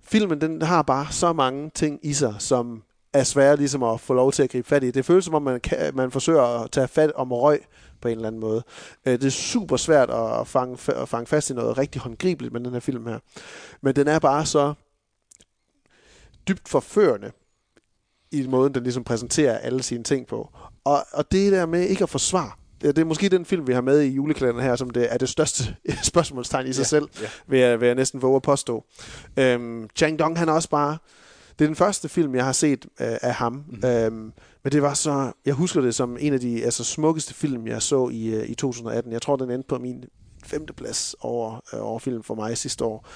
filmen 0.03 0.41
den 0.41 0.63
har 0.63 0.83
bare 0.83 1.07
så 1.11 1.33
mange 1.33 1.71
ting 1.75 2.01
i 2.03 2.13
sig, 2.13 2.35
som 2.39 2.83
er 3.13 3.25
svære 3.25 3.57
ligesom 3.57 3.83
at 3.83 4.01
få 4.01 4.15
lov 4.15 4.33
til 4.33 4.43
at 4.43 4.51
gribe 4.51 4.69
fat 4.69 4.85
i. 4.85 4.91
Det 4.91 5.05
føles 5.05 5.25
som 5.25 5.35
om, 5.35 5.43
man, 5.43 5.61
kan, 5.61 5.79
man 5.95 6.11
forsøger 6.11 6.43
at 6.43 6.71
tage 6.71 6.89
fat 6.89 7.13
om 7.13 7.33
røg 7.33 7.61
på 8.07 8.11
en 8.11 8.17
eller 8.17 8.29
anden 8.29 8.41
måde. 8.41 8.63
Øh, 9.07 9.13
det 9.13 9.25
er 9.25 9.31
super 9.31 9.77
svært 9.77 10.11
at 10.11 10.47
fange, 10.49 10.75
fa- 10.77 11.03
at 11.03 11.09
fange 11.09 11.27
fast 11.27 11.51
i 11.51 11.55
noget 11.55 11.79
rigtig 11.79 12.01
håndgribeligt 12.01 12.53
med 12.53 12.61
den 12.61 12.73
her 12.73 12.81
film 12.81 13.07
her. 13.07 13.19
Men 13.83 13.97
den 13.97 14.09
er 14.09 14.19
bare 14.19 14.47
så 14.47 14.75
dybt 16.49 16.69
forførende 16.69 17.33
i 18.31 18.47
måden, 18.47 18.75
den 18.75 18.83
ligesom 18.83 19.05
præsenterer 19.05 19.59
alle 19.59 19.83
sine 19.83 20.05
ting 20.05 20.27
på. 20.27 20.51
Og, 20.85 21.07
og 21.13 21.33
det 21.33 21.53
der 21.53 21.67
med 21.67 21.83
ikke 21.83 22.03
at 22.03 22.11
forsvare, 22.11 22.51
det 22.81 22.97
det 22.97 23.03
er 23.03 23.07
måske 23.07 23.29
den 23.29 23.45
film, 23.45 23.67
vi 23.67 23.73
har 23.73 23.81
med 23.81 24.01
i 24.01 24.09
julekalenderen 24.09 24.65
her, 24.69 24.77
som 24.77 24.91
det 24.91 25.13
er 25.13 25.19
det 25.19 25.29
største 25.29 25.77
spørgsmålstegn 26.13 26.67
i 26.67 26.73
sig 26.73 26.83
Ja, 26.83 26.87
selv, 26.87 27.09
ja. 27.23 27.27
vil 27.47 27.59
jeg, 27.61 27.81
vil 27.81 27.87
jeg 27.87 27.95
næsten 27.95 28.23
våge 28.23 28.37
at 28.37 28.43
påstå. 28.43 28.85
Øhm, 29.37 29.89
Chang 29.97 30.19
Dong, 30.19 30.39
han 30.39 30.49
er 30.49 30.53
også 30.53 30.69
bare... 30.69 30.99
Det 31.59 31.65
er 31.65 31.69
den 31.69 31.77
første 31.77 32.09
film, 32.09 32.35
jeg 32.35 32.45
har 32.45 32.53
set 32.53 32.85
øh, 33.01 33.17
af 33.23 33.35
ham. 33.35 33.65
Mm. 33.69 33.89
Øhm, 33.89 34.33
men 34.67 34.73
det 34.73 34.83
var 34.83 34.95
så... 34.95 35.33
Jeg 35.45 35.55
husker 35.55 35.81
det 35.81 35.95
som 35.95 36.17
en 36.21 36.33
af 36.33 36.41
de 36.41 36.65
altså, 36.65 36.85
smukkeste 36.85 37.35
film, 37.35 37.67
jeg 37.67 37.83
så 37.83 38.09
i, 38.09 38.27
øh, 38.27 38.49
i 38.49 38.55
2018. 38.55 39.13
Jeg 39.13 39.23
tror, 39.23 39.37
den 39.37 39.51
endte 39.51 39.69
på 39.69 39.79
min 39.79 40.05
femteplads 40.45 41.15
over, 41.21 41.61
øh, 41.75 41.87
over 41.87 41.99
film 41.99 42.23
for 42.23 42.35
mig 42.35 42.59
sidste 42.59 42.85
år. 42.85 43.09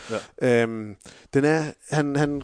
Ja. 0.43 0.63
Øhm, 0.63 0.97
den 1.35 1.45
er, 1.45 1.65
han, 1.91 2.17
han 2.17 2.43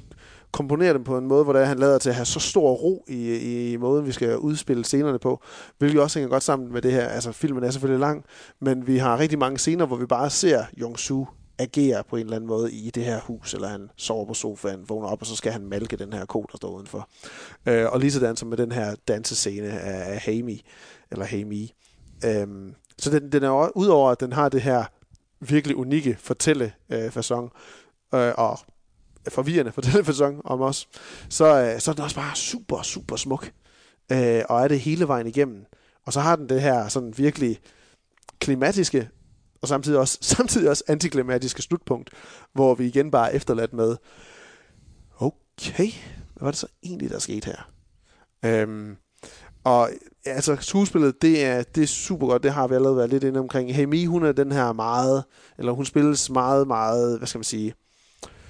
komponerer 0.52 0.92
den 0.92 1.04
på 1.04 1.18
en 1.18 1.26
måde, 1.26 1.44
hvor 1.44 1.52
der 1.52 1.64
han 1.64 1.78
lader 1.78 1.98
til 1.98 2.08
at 2.08 2.14
have 2.14 2.26
så 2.26 2.40
stor 2.40 2.72
ro 2.72 3.04
i, 3.08 3.72
i 3.72 3.76
måden, 3.76 4.06
vi 4.06 4.12
skal 4.12 4.38
udspille 4.38 4.84
scenerne 4.84 5.18
på, 5.18 5.42
hvilket 5.78 6.00
også 6.00 6.18
hænger 6.18 6.30
godt 6.30 6.42
sammen 6.42 6.72
med 6.72 6.82
det 6.82 6.92
her. 6.92 7.08
Altså, 7.08 7.32
filmen 7.32 7.64
er 7.64 7.70
selvfølgelig 7.70 8.00
lang, 8.00 8.24
men 8.60 8.86
vi 8.86 8.98
har 8.98 9.18
rigtig 9.18 9.38
mange 9.38 9.58
scener, 9.58 9.86
hvor 9.86 9.96
vi 9.96 10.06
bare 10.06 10.30
ser 10.30 10.62
Jong-Soo 10.62 11.35
agerer 11.58 12.02
på 12.02 12.16
en 12.16 12.22
eller 12.22 12.36
anden 12.36 12.48
måde 12.48 12.72
i 12.72 12.90
det 12.90 13.04
her 13.04 13.20
hus, 13.20 13.54
eller 13.54 13.68
han 13.68 13.90
sover 13.96 14.26
på 14.26 14.34
sofaen, 14.34 14.88
vågner 14.88 15.08
op, 15.08 15.20
og 15.20 15.26
så 15.26 15.36
skal 15.36 15.52
han 15.52 15.66
malke 15.66 15.96
den 15.96 16.12
her 16.12 16.24
ko, 16.24 16.46
der 16.52 16.56
står 16.56 16.70
udenfor. 16.70 17.08
Øh, 17.66 17.92
og 17.92 18.00
lige 18.00 18.12
sådan 18.12 18.36
som 18.36 18.48
med 18.48 18.56
den 18.56 18.72
her 18.72 18.94
dansescene 19.08 19.68
af, 19.68 20.12
af 20.12 20.20
Hami, 20.20 20.62
eller 21.10 21.24
Hami. 21.24 21.74
Øh, 22.24 22.46
så 22.98 23.10
den, 23.10 23.32
den 23.32 23.42
er 23.42 23.48
jo, 23.48 23.72
udover 23.74 24.10
at 24.10 24.20
den 24.20 24.32
har 24.32 24.48
det 24.48 24.62
her 24.62 24.84
virkelig 25.40 25.76
unikke 25.76 26.16
fortælle 26.20 26.72
øh, 26.90 27.10
fasong 27.10 27.52
øh, 28.14 28.32
og 28.36 28.58
forvirrende 29.28 29.72
fortællefasong 29.72 30.40
om 30.44 30.60
os, 30.60 30.88
så, 31.28 31.44
øh, 31.46 31.80
så 31.80 31.90
er 31.90 31.94
den 31.94 32.04
også 32.04 32.16
bare 32.16 32.36
super, 32.36 32.82
super 32.82 33.16
smuk. 33.16 33.50
Øh, 34.12 34.42
og 34.48 34.62
er 34.62 34.68
det 34.68 34.80
hele 34.80 35.08
vejen 35.08 35.26
igennem. 35.26 35.64
Og 36.06 36.12
så 36.12 36.20
har 36.20 36.36
den 36.36 36.48
det 36.48 36.62
her 36.62 36.88
sådan 36.88 37.14
virkelig 37.16 37.58
klimatiske, 38.38 39.08
og 39.62 39.68
samtidig 39.68 39.98
også, 39.98 40.18
samtidig 40.36 40.70
også 40.70 40.84
antiklimatiske 40.88 41.62
slutpunkt, 41.62 42.10
hvor 42.52 42.74
vi 42.74 42.86
igen 42.86 43.10
bare 43.10 43.32
er 43.32 43.36
efterladt 43.36 43.72
med, 43.72 43.96
okay, 45.20 45.90
hvad 46.34 46.40
var 46.40 46.50
det 46.50 46.58
så 46.58 46.66
egentlig, 46.82 47.10
der 47.10 47.18
skete 47.18 47.46
her? 47.46 47.70
Øhm, 48.44 48.96
og 49.64 49.90
ja, 50.26 50.30
altså 50.30 50.56
skuespillet, 50.60 51.22
det 51.22 51.44
er, 51.44 51.62
det 51.62 51.82
er 51.82 51.86
super 51.86 52.26
godt, 52.26 52.42
det 52.42 52.52
har 52.52 52.68
vi 52.68 52.74
allerede 52.74 52.96
været 52.96 53.10
lidt 53.10 53.24
inde 53.24 53.40
omkring. 53.40 53.74
Hemi, 53.74 54.04
hun 54.04 54.24
er 54.24 54.32
den 54.32 54.52
her 54.52 54.72
meget, 54.72 55.24
eller 55.58 55.72
hun 55.72 55.84
spilles 55.84 56.30
meget, 56.30 56.66
meget, 56.66 57.18
hvad 57.18 57.26
skal 57.26 57.38
man 57.38 57.44
sige, 57.44 57.74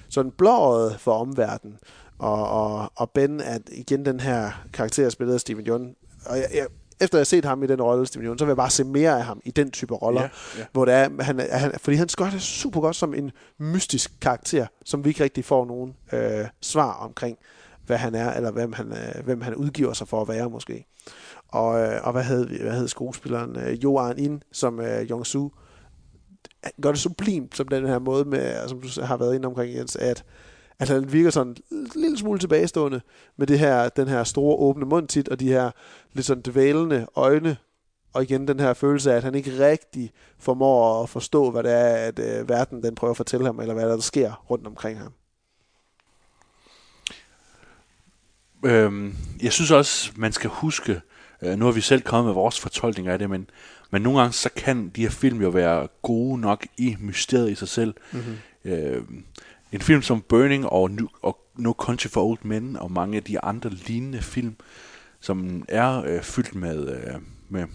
sådan 0.09 0.31
blåret 0.31 0.99
for 0.99 1.13
omverdenen. 1.13 1.77
Og, 2.19 2.49
og, 2.49 2.91
og 2.95 3.11
Ben 3.11 3.39
er 3.39 3.59
igen 3.71 4.05
den 4.05 4.19
her 4.19 4.51
karakter, 4.73 5.09
spillet 5.09 5.33
af 5.33 5.39
Steven 5.39 5.65
John. 5.65 5.95
Og 6.25 6.37
jeg, 6.37 6.47
jeg, 6.53 6.67
efter 7.01 7.17
jeg 7.17 7.19
har 7.19 7.25
set 7.25 7.45
ham 7.45 7.63
i 7.63 7.67
den 7.67 7.81
rolle, 7.81 8.05
Steven 8.05 8.37
så 8.37 8.45
vil 8.45 8.49
jeg 8.49 8.57
bare 8.57 8.69
se 8.69 8.83
mere 8.83 9.17
af 9.17 9.23
ham 9.25 9.41
i 9.45 9.51
den 9.51 9.71
type 9.71 9.93
roller. 9.95 10.21
Ja, 10.21 10.29
ja. 10.57 10.65
Hvor 10.71 10.85
det 10.85 10.93
er, 10.93 11.23
han, 11.23 11.39
han, 11.51 11.71
fordi 11.81 11.97
han 11.97 12.07
gør 12.17 12.29
det 12.29 12.41
super 12.41 12.81
godt 12.81 12.95
som 12.95 13.13
en 13.13 13.31
mystisk 13.59 14.11
karakter, 14.21 14.67
som 14.85 15.03
vi 15.03 15.09
ikke 15.09 15.23
rigtig 15.23 15.45
får 15.45 15.65
nogen 15.65 15.95
øh, 16.13 16.47
svar 16.61 16.91
omkring, 16.93 17.37
hvad 17.85 17.97
han 17.97 18.15
er, 18.15 18.33
eller 18.33 18.51
hvem 18.51 18.73
han, 18.73 18.91
øh, 18.91 19.25
hvem 19.25 19.41
han 19.41 19.55
udgiver 19.55 19.93
sig 19.93 20.07
for 20.07 20.21
at 20.21 20.27
være 20.27 20.49
måske. 20.49 20.85
Og, 21.47 21.79
øh, 21.79 21.99
og 22.03 22.11
hvad 22.11 22.23
hed, 22.23 22.45
vi- 22.47 22.57
hvad 22.61 22.73
hed 22.73 22.87
skuespilleren? 22.87 23.55
Øh, 23.59 23.83
Jo 23.83 23.97
An 23.97 24.17
In, 24.17 24.43
som 24.51 24.79
øh, 24.79 25.09
Jong 25.09 25.25
han 26.63 26.73
gør 26.81 26.91
det 26.91 26.99
sublimt 26.99 27.57
som 27.57 27.67
den 27.67 27.87
her 27.87 27.99
måde, 27.99 28.25
med, 28.25 28.67
som 28.67 28.81
du 28.81 28.87
har 29.03 29.17
været 29.17 29.35
inde 29.35 29.45
omkring, 29.47 29.75
Jens, 29.75 29.95
at, 29.95 30.23
at 30.79 30.89
han 30.89 31.13
virker 31.13 31.29
sådan 31.29 31.55
en 31.71 31.89
lille 31.95 32.17
smule 32.17 32.39
tilbagestående 32.39 33.01
med 33.37 33.47
det 33.47 33.59
her, 33.59 33.89
den 33.89 34.07
her 34.07 34.23
store 34.23 34.57
åbne 34.57 34.85
mund 34.85 35.07
tit, 35.07 35.29
og 35.29 35.39
de 35.39 35.47
her 35.47 35.71
lidt 36.13 36.25
sådan 36.25 36.41
dvælende 36.41 37.07
øjne, 37.15 37.57
og 38.13 38.23
igen 38.23 38.47
den 38.47 38.59
her 38.59 38.73
følelse 38.73 39.11
af, 39.11 39.17
at 39.17 39.23
han 39.23 39.35
ikke 39.35 39.67
rigtig 39.67 40.11
formår 40.39 41.03
at 41.03 41.09
forstå, 41.09 41.51
hvad 41.51 41.63
det 41.63 41.71
er, 41.71 41.95
at 41.95 42.19
øh, 42.19 42.49
verden 42.49 42.83
den 42.83 42.95
prøver 42.95 43.11
at 43.11 43.17
fortælle 43.17 43.45
ham, 43.45 43.59
eller 43.59 43.73
hvad 43.73 43.85
der, 43.85 43.93
der 43.93 44.01
sker 44.01 44.45
rundt 44.49 44.67
omkring 44.67 44.99
ham. 44.99 45.13
Øhm, 48.65 49.15
jeg 49.41 49.53
synes 49.53 49.71
også, 49.71 50.11
man 50.15 50.33
skal 50.33 50.49
huske, 50.49 51.01
øh, 51.41 51.57
nu 51.57 51.65
har 51.65 51.71
vi 51.71 51.81
selv 51.81 52.01
kommet 52.01 52.25
med 52.25 52.33
vores 52.33 52.59
fortolkning 52.59 53.07
af 53.07 53.19
det, 53.19 53.29
men, 53.29 53.49
men 53.91 54.01
nogle 54.01 54.19
gange 54.19 54.33
så 54.33 54.49
kan 54.55 54.89
de 54.95 55.01
her 55.01 55.09
film 55.09 55.41
jo 55.41 55.49
være 55.49 55.87
gode 56.01 56.41
nok 56.41 56.65
i 56.77 56.95
mysteriet 56.99 57.51
i 57.51 57.55
sig 57.55 57.67
selv. 57.67 57.93
Mm-hmm. 58.11 58.37
Øh, 58.65 59.03
en 59.71 59.81
film 59.81 60.01
som 60.01 60.21
Burning 60.21 60.65
og, 60.65 60.91
New, 60.91 61.07
og 61.21 61.39
No 61.55 61.71
Country 61.71 62.07
for 62.07 62.23
Old 62.23 62.39
Men 62.41 62.75
og 62.75 62.91
mange 62.91 63.17
af 63.17 63.23
de 63.23 63.43
andre 63.43 63.69
lignende 63.69 64.21
film, 64.21 64.55
som 65.19 65.65
er 65.67 66.03
øh, 66.05 66.21
fyldt 66.21 66.55
med, 66.55 66.97
øh, 66.97 67.15
med, 67.49 67.67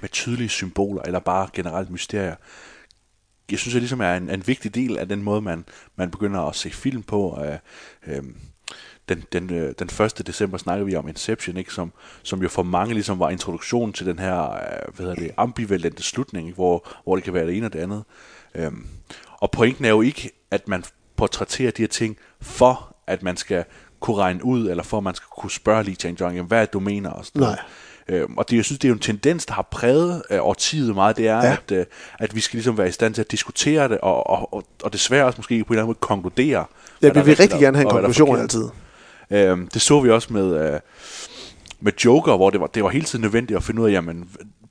med 0.00 0.08
tydelige 0.08 0.48
symboler 0.48 1.02
eller 1.02 1.18
bare 1.18 1.48
generelt 1.52 1.90
mysterier, 1.90 2.34
jeg 3.50 3.58
synes, 3.58 3.72
det 3.72 3.82
ligesom 3.82 4.00
er 4.00 4.14
en, 4.14 4.30
en 4.30 4.46
vigtig 4.46 4.74
del 4.74 4.98
af 4.98 5.08
den 5.08 5.22
måde, 5.22 5.40
man, 5.40 5.64
man 5.96 6.10
begynder 6.10 6.40
at 6.40 6.56
se 6.56 6.70
film 6.70 7.02
på. 7.02 7.40
Øh, 7.44 7.58
øh, 8.06 8.22
den, 9.08 9.24
den, 9.32 9.52
øh, 9.52 9.74
den 9.78 10.04
1. 10.04 10.26
december 10.26 10.58
snakkede 10.58 10.86
vi 10.86 10.96
om 10.96 11.08
Inception, 11.08 11.56
ikke? 11.56 11.72
Som, 11.72 11.92
som 12.22 12.42
jo 12.42 12.48
for 12.48 12.62
mange 12.62 12.94
ligesom 12.94 13.18
var 13.18 13.30
introduktionen 13.30 13.92
til 13.92 14.06
den 14.06 14.18
her 14.18 14.52
øh, 14.52 14.94
hvad 14.94 15.06
hedder 15.06 15.14
det, 15.14 15.30
ambivalente 15.36 16.02
slutning, 16.02 16.46
ikke? 16.46 16.54
hvor, 16.54 16.88
hvor 17.04 17.14
det 17.14 17.24
kan 17.24 17.34
være 17.34 17.46
det 17.46 17.56
ene 17.56 17.66
og 17.66 17.72
det 17.72 17.78
andet. 17.78 18.04
Øh, 18.54 18.72
og 19.40 19.50
pointen 19.50 19.84
er 19.84 19.88
jo 19.88 20.02
ikke, 20.02 20.30
at 20.50 20.68
man 20.68 20.84
portrætterer 21.16 21.70
de 21.70 21.82
her 21.82 21.86
ting 21.88 22.16
for, 22.40 22.96
at 23.06 23.22
man 23.22 23.36
skal 23.36 23.64
kunne 24.00 24.16
regne 24.16 24.44
ud, 24.44 24.68
eller 24.70 24.82
for 24.82 24.96
at 24.98 25.04
man 25.04 25.14
skal 25.14 25.26
kunne 25.38 25.50
spørge 25.50 25.82
Lee 25.84 25.94
Chang 25.94 26.20
Jong, 26.20 26.42
hvad 26.42 26.68
er 26.74 26.78
mener? 26.80 27.10
Og 27.10 27.24
sådan 27.26 27.40
noget. 27.40 27.58
Øhm, 28.08 28.38
og 28.38 28.50
det, 28.50 28.56
jeg 28.56 28.64
synes, 28.64 28.78
det 28.78 28.84
er 28.84 28.88
jo 28.88 28.94
en 28.94 29.00
tendens, 29.00 29.46
der 29.46 29.54
har 29.54 29.62
præget 29.70 30.22
øh, 30.30 30.38
årtiet 30.40 30.94
meget, 30.94 31.16
det 31.16 31.28
er, 31.28 31.36
Ja. 31.36 31.52
at, 31.52 31.72
øh, 31.72 31.86
at 32.18 32.34
vi 32.34 32.40
skal 32.40 32.56
ligesom 32.56 32.78
være 32.78 32.88
i 32.88 32.92
stand 32.92 33.14
til 33.14 33.20
at 33.20 33.30
diskutere 33.30 33.88
det, 33.88 33.98
og, 33.98 34.26
og, 34.30 34.54
og, 34.54 34.64
og 34.82 34.92
desværre 34.92 35.24
også 35.24 35.36
måske 35.38 35.64
på 35.64 35.72
en 35.72 35.74
eller 35.74 35.82
anden 35.82 35.86
måde 35.88 35.98
konkludere. 36.00 36.64
Ja, 37.02 37.08
der 37.08 37.14
vi 37.14 37.20
vil 37.24 37.36
rigtig 37.36 37.54
og- 37.54 37.60
gerne 37.60 37.76
have 37.76 37.82
en 37.84 37.86
der 37.94 38.00
konklusion 38.00 38.40
altid. 38.40 38.68
Øhm, 39.30 39.68
det 39.68 39.82
så 39.82 40.00
vi 40.00 40.10
også 40.10 40.32
med, 40.32 40.72
øh, 40.74 40.80
med 41.80 41.92
Joker, 42.04 42.36
hvor 42.36 42.50
det 42.50 42.60
var, 42.60 42.66
det 42.66 42.84
var 42.84 42.90
hele 42.90 43.04
tiden 43.04 43.22
nødvendigt 43.22 43.56
at 43.56 43.62
finde 43.62 43.82
ud 43.82 43.88
af, 43.88 43.92
jamen, 43.92 44.28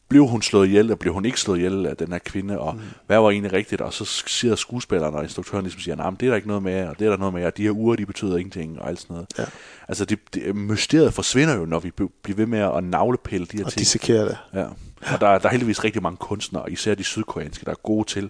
blev 0.10 0.28
hun 0.28 0.42
slået 0.42 0.68
ihjel, 0.68 0.80
eller 0.80 0.96
blev 0.96 1.14
hun 1.14 1.26
ikke 1.26 1.40
slået 1.40 1.58
ihjel 1.58 1.86
af 1.86 1.98
den 1.98 2.12
her 2.12 2.20
kvinde, 2.20 2.60
og 2.60 2.76
mm. 2.76 2.82
hvad 3.08 3.18
var 3.20 3.30
egentlig 3.30 3.54
rigtigt, 3.54 3.82
og 3.82 3.94
så 3.94 4.06
siger 4.28 4.56
skuespilleren 4.56 5.16
og 5.16 5.24
instruktøren 5.24 5.64
ligesom 5.64 5.82
siger, 5.82 5.96
nej, 5.96 6.10
men 6.10 6.18
det 6.20 6.26
er 6.26 6.30
der 6.30 6.36
ikke 6.36 6.48
noget 6.48 6.64
med, 6.64 6.88
og 6.88 7.00
det 7.00 7.06
er 7.06 7.10
der 7.10 7.18
noget 7.18 7.34
med, 7.34 7.46
og 7.46 7.58
de 7.58 7.64
her 7.64 7.72
uger, 7.72 7.96
de 7.96 8.06
betyder 8.06 8.38
ingenting, 8.38 8.80
og 8.82 8.90
alt 8.90 9.00
sådan 9.02 9.14
noget. 9.14 9.28
Ja. 9.38 9.44
Altså, 9.88 10.06
det, 10.06 10.20
det, 10.34 10.56
mysteriet 10.56 11.14
forsvinder 11.14 11.56
jo, 11.56 11.66
når 11.66 11.80
vi 11.80 11.92
bliver 12.24 12.36
ved 12.38 12.46
med 12.46 12.60
at 12.60 12.84
navlepille 12.84 13.46
de 13.52 13.58
her 13.58 13.66
Og 13.66 13.72
ting. 13.72 13.80
dissekere 13.80 14.26
det. 14.26 14.38
Ja. 14.54 14.66
Og 15.14 15.22
der, 15.22 15.28
er- 15.28 15.38
der 15.40 15.46
er 15.48 15.52
heldigvis 15.52 15.84
rigtig 15.84 16.02
mange 16.04 16.18
kunstnere, 16.18 16.72
især 16.72 16.96
de 16.96 17.04
sydkoreanske, 17.04 17.66
der 17.66 17.72
er 17.72 17.76
gode 17.84 18.08
til 18.10 18.30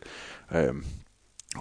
øhm, 0.56 0.86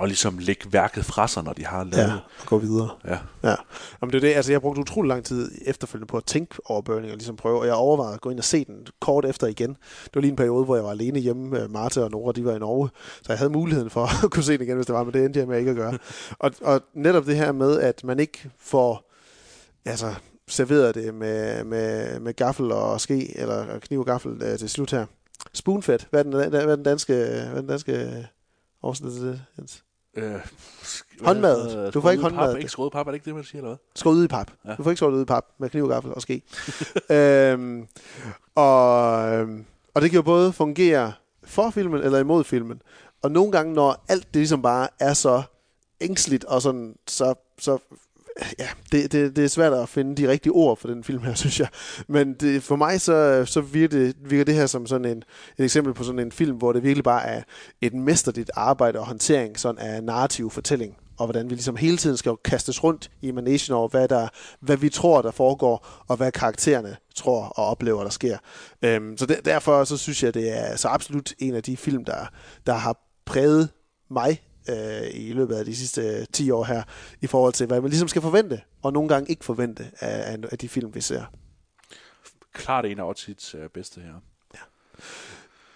at 0.02 0.08
ligesom 0.08 0.38
lægge 0.38 0.72
værket 0.72 1.04
fra 1.04 1.28
sig, 1.28 1.44
når 1.44 1.52
de 1.52 1.66
har 1.66 1.84
lavet 1.84 2.08
Ja, 2.08 2.14
og 2.14 2.46
gå 2.46 2.58
videre. 2.58 2.90
Ja. 3.04 3.18
Ja. 3.42 3.54
Jamen, 4.02 4.12
det 4.12 4.16
er 4.16 4.20
det. 4.20 4.34
Altså, 4.34 4.52
jeg 4.52 4.56
har 4.56 4.60
brugt 4.60 4.78
utrolig 4.78 5.08
lang 5.08 5.24
tid 5.24 5.50
efterfølgende 5.64 6.10
på 6.10 6.16
at 6.16 6.24
tænke 6.24 6.54
over 6.64 6.82
Burning 6.82 7.12
og 7.12 7.16
ligesom 7.16 7.36
prøve, 7.36 7.60
og 7.60 7.66
jeg 7.66 7.74
overvejede 7.74 8.14
at 8.14 8.20
gå 8.20 8.30
ind 8.30 8.38
og 8.38 8.44
se 8.44 8.64
den 8.64 8.86
kort 9.00 9.24
efter 9.24 9.46
igen. 9.46 9.70
Det 10.04 10.14
var 10.14 10.20
lige 10.20 10.30
en 10.30 10.36
periode, 10.36 10.64
hvor 10.64 10.74
jeg 10.74 10.84
var 10.84 10.90
alene 10.90 11.20
hjemme. 11.20 11.68
Martha 11.68 12.00
og 12.00 12.10
Nora, 12.10 12.32
de 12.32 12.44
var 12.44 12.56
i 12.56 12.58
Norge, 12.58 12.88
så 13.22 13.32
jeg 13.32 13.38
havde 13.38 13.50
muligheden 13.50 13.90
for 13.90 14.04
at 14.24 14.30
kunne 14.30 14.42
se 14.42 14.52
den 14.52 14.62
igen, 14.62 14.76
hvis 14.76 14.86
det 14.86 14.94
var, 14.94 15.04
men 15.04 15.14
det 15.14 15.24
endte 15.24 15.40
jeg 15.40 15.48
med 15.48 15.58
ikke 15.58 15.70
at 15.70 15.76
gøre. 15.76 15.98
og, 16.38 16.52
og 16.62 16.80
netop 16.94 17.26
det 17.26 17.36
her 17.36 17.52
med, 17.52 17.80
at 17.80 18.04
man 18.04 18.20
ikke 18.20 18.50
får 18.58 19.10
altså, 19.84 20.14
serveret 20.48 20.94
det 20.94 21.14
med, 21.14 21.64
med, 21.64 22.20
med 22.20 22.34
gaffel 22.34 22.72
og 22.72 23.00
ske, 23.00 23.38
eller 23.38 23.78
kniv 23.78 24.00
og 24.00 24.06
gaffel 24.06 24.42
øh, 24.42 24.58
til 24.58 24.70
slut 24.70 24.90
her. 24.90 25.06
Spoonfed, 25.52 25.98
hvad 26.10 26.20
er 26.20 26.22
den, 26.22 26.50
hvad 26.50 26.62
er 26.62 26.76
den 26.76 26.84
danske, 26.84 27.14
hvad 27.14 27.54
er 27.54 27.60
den 27.60 27.66
danske 27.66 28.26
til 28.92 29.04
det? 29.04 29.40
Øh, 30.16 30.40
Håndmad. 31.22 31.74
hvad- 31.74 31.92
Du 31.92 32.00
får 32.00 32.10
ikke 32.10 32.20
skåret 32.20 32.32
ud 32.32 32.36
i 32.36 32.36
håndmad. 32.36 32.52
Pap, 32.54 32.58
ikke 32.58 32.70
skåret 32.70 32.92
pap, 32.92 33.06
er 33.06 33.10
det 33.10 33.14
ikke 33.16 33.24
det, 33.24 33.34
man 33.34 33.44
siger, 33.44 33.58
eller 33.58 33.68
hvad? 33.70 33.76
skåret 33.94 34.14
ud 34.16 34.24
i 34.24 34.28
pap. 34.28 34.50
Ja. 34.64 34.74
Du 34.74 34.82
får 34.82 34.90
ikke 34.90 34.96
skåret 34.98 35.12
ud 35.14 35.22
i 35.22 35.24
pap 35.24 35.44
med 35.58 35.70
kniv 35.70 35.82
og 35.82 35.88
gaffel 35.88 36.14
og 36.14 36.22
ske. 36.22 36.42
øhm, 37.16 37.86
og, 38.54 39.28
øhm, 39.34 39.64
og 39.94 40.02
det 40.02 40.10
kan 40.10 40.16
jo 40.16 40.22
både 40.22 40.52
fungere 40.52 41.12
for 41.44 41.70
filmen 41.70 42.02
eller 42.02 42.18
imod 42.18 42.44
filmen. 42.44 42.82
Og 43.22 43.30
nogle 43.30 43.52
gange, 43.52 43.72
når 43.74 44.04
alt 44.08 44.26
det 44.26 44.36
ligesom 44.36 44.62
bare 44.62 44.88
er 45.00 45.12
så 45.12 45.42
ængstligt 46.00 46.44
og 46.44 46.62
sådan, 46.62 46.96
så, 47.06 47.34
så 47.58 47.78
ja, 48.58 48.68
det, 48.92 49.12
det, 49.12 49.36
det 49.36 49.44
er 49.44 49.48
svært 49.48 49.72
at 49.72 49.88
finde 49.88 50.22
de 50.22 50.28
rigtige 50.28 50.52
ord 50.52 50.78
for 50.78 50.88
den 50.88 51.04
film 51.04 51.22
her, 51.22 51.34
synes 51.44 51.60
jeg. 51.60 51.68
Men 52.08 52.34
det, 52.34 52.62
for 52.62 52.76
mig 52.76 53.00
så, 53.00 53.44
så 53.46 53.60
virker, 53.60 53.98
det, 53.98 54.16
virker 54.20 54.44
det 54.44 54.54
her 54.54 54.66
som 54.66 54.86
sådan 54.86 55.04
en, 55.04 55.22
et 55.58 55.64
eksempel 55.64 55.94
på 55.94 56.04
sådan 56.04 56.18
en 56.18 56.32
film, 56.32 56.56
hvor 56.56 56.72
det 56.72 56.82
virkelig 56.82 57.04
bare 57.04 57.26
er 57.26 57.42
et 57.80 57.94
mesterligt 57.94 58.50
arbejde 58.54 58.98
og 58.98 59.06
håndtering 59.06 59.58
sådan 59.58 59.78
af 59.78 60.04
narrativ 60.04 60.50
fortælling. 60.50 60.96
og 61.18 61.26
hvordan 61.26 61.50
vi 61.50 61.54
ligesom 61.54 61.76
hele 61.76 61.96
tiden 61.96 62.16
skal 62.16 62.32
kastes 62.44 62.84
rundt 62.84 63.10
i 63.22 63.30
managen 63.30 63.74
over, 63.74 63.88
hvad, 63.88 64.08
der, 64.08 64.28
hvad 64.60 64.76
vi 64.76 64.88
tror, 64.88 65.22
der 65.22 65.30
foregår, 65.30 66.04
og 66.08 66.16
hvad 66.16 66.32
karaktererne 66.32 66.96
tror 67.14 67.42
og 67.44 67.66
oplever, 67.66 68.02
der 68.02 68.10
sker. 68.10 68.38
Øhm, 68.82 69.18
så 69.18 69.26
der, 69.26 69.40
derfor 69.40 69.84
så 69.84 69.96
synes 69.96 70.22
jeg, 70.22 70.34
det 70.34 70.58
er 70.58 70.76
så 70.76 70.88
absolut 70.88 71.32
en 71.38 71.54
af 71.54 71.62
de 71.62 71.76
film, 71.76 72.04
der, 72.04 72.26
der 72.66 72.72
har 72.72 72.96
præget 73.26 73.68
mig 74.10 74.40
øh, 74.68 75.10
i 75.14 75.32
løbet 75.32 75.54
af 75.54 75.64
de 75.64 75.76
sidste 75.76 76.02
øh, 76.02 76.26
10 76.32 76.50
år 76.50 76.64
her, 76.64 76.82
i 77.20 77.26
forhold 77.26 77.52
til, 77.52 77.66
hvad 77.66 77.80
man 77.80 77.90
ligesom 77.90 78.08
skal 78.08 78.22
forvente, 78.22 78.60
og 78.82 78.92
nogle 78.92 79.08
gange 79.08 79.30
ikke 79.30 79.44
forvente 79.44 79.90
af, 80.00 80.38
af, 80.52 80.58
de 80.58 80.68
film, 80.68 80.94
vi 80.94 81.00
ser. 81.00 81.24
Klart 82.52 82.84
en 82.84 82.98
af 82.98 83.08
Ottits 83.08 83.54
øh, 83.54 83.68
bedste 83.68 84.00
her. 84.00 84.14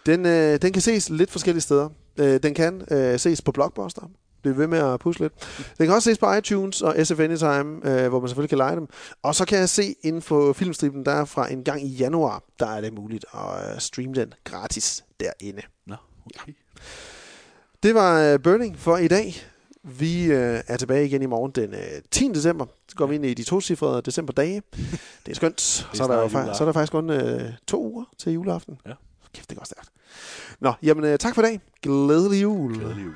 Den, 0.06 0.26
øh, 0.26 0.62
den 0.62 0.72
kan 0.72 0.82
ses 0.82 1.10
lidt 1.10 1.30
forskellige 1.30 1.62
steder. 1.62 1.88
Øh, 2.18 2.42
den 2.42 2.54
kan 2.54 2.82
øh, 2.90 3.18
ses 3.18 3.42
på 3.42 3.52
Blockbuster. 3.52 4.10
Bliv 4.42 4.58
ved 4.58 4.66
med 4.66 4.78
at 4.78 5.00
pushe 5.00 5.20
lidt. 5.20 5.32
Den 5.78 5.86
kan 5.86 5.94
også 5.94 6.10
ses 6.10 6.18
på 6.18 6.32
iTunes 6.32 6.82
og 6.82 7.06
SF 7.06 7.20
Anytime, 7.20 7.90
øh, 7.90 8.08
hvor 8.08 8.20
man 8.20 8.28
selvfølgelig 8.28 8.48
kan 8.48 8.58
lege 8.58 8.76
dem. 8.76 8.88
Og 9.22 9.34
så 9.34 9.44
kan 9.44 9.58
jeg 9.58 9.68
se 9.68 9.94
inden 10.02 10.22
for 10.22 10.52
filmstriben, 10.52 11.04
der 11.04 11.12
er 11.12 11.24
fra 11.24 11.52
en 11.52 11.64
gang 11.64 11.82
i 11.82 11.88
januar, 11.88 12.42
der 12.58 12.66
er 12.66 12.80
det 12.80 12.92
muligt 12.92 13.24
at 13.34 13.74
øh, 13.74 13.80
streame 13.80 14.14
den 14.14 14.34
gratis 14.44 15.04
derinde. 15.20 15.62
Nå, 15.86 15.96
okay. 16.26 16.52
Det 17.82 17.94
var 17.94 18.22
øh, 18.22 18.40
Burning 18.42 18.78
for 18.78 18.96
i 18.96 19.08
dag. 19.08 19.34
Vi 19.82 20.24
øh, 20.24 20.60
er 20.66 20.76
tilbage 20.76 21.06
igen 21.06 21.22
i 21.22 21.26
morgen 21.26 21.52
den 21.52 21.74
øh, 21.74 22.02
10. 22.10 22.28
december. 22.28 22.66
Så 22.88 22.96
går 22.96 23.06
vi 23.06 23.14
ind 23.14 23.24
i 23.24 23.34
de 23.34 23.42
to 23.42 23.60
cifrede 23.60 24.02
decemberdage. 24.02 24.62
Det 25.26 25.32
er 25.32 25.34
skønt. 25.34 25.60
Så 25.60 25.86
er, 26.02 26.06
der, 26.06 26.22
jo 26.22 26.28
så 26.28 26.58
er 26.60 26.64
der 26.64 26.72
faktisk 26.72 26.92
kun 26.92 27.10
øh, 27.10 27.52
to 27.66 27.82
uger 27.82 28.04
til 28.18 28.32
juleaften. 28.32 28.80
Ja. 28.86 28.92
Kæft, 29.34 29.50
det 29.50 29.58
går 29.58 29.64
stærkt. 29.64 29.88
Nå, 30.60 30.72
jamen 30.82 31.04
øh, 31.04 31.18
tak 31.18 31.34
for 31.34 31.42
i 31.42 31.44
dag. 31.44 31.60
Glædelig 31.82 32.42
jul. 32.42 32.74
Glædelig 32.74 33.04
jul. 33.04 33.14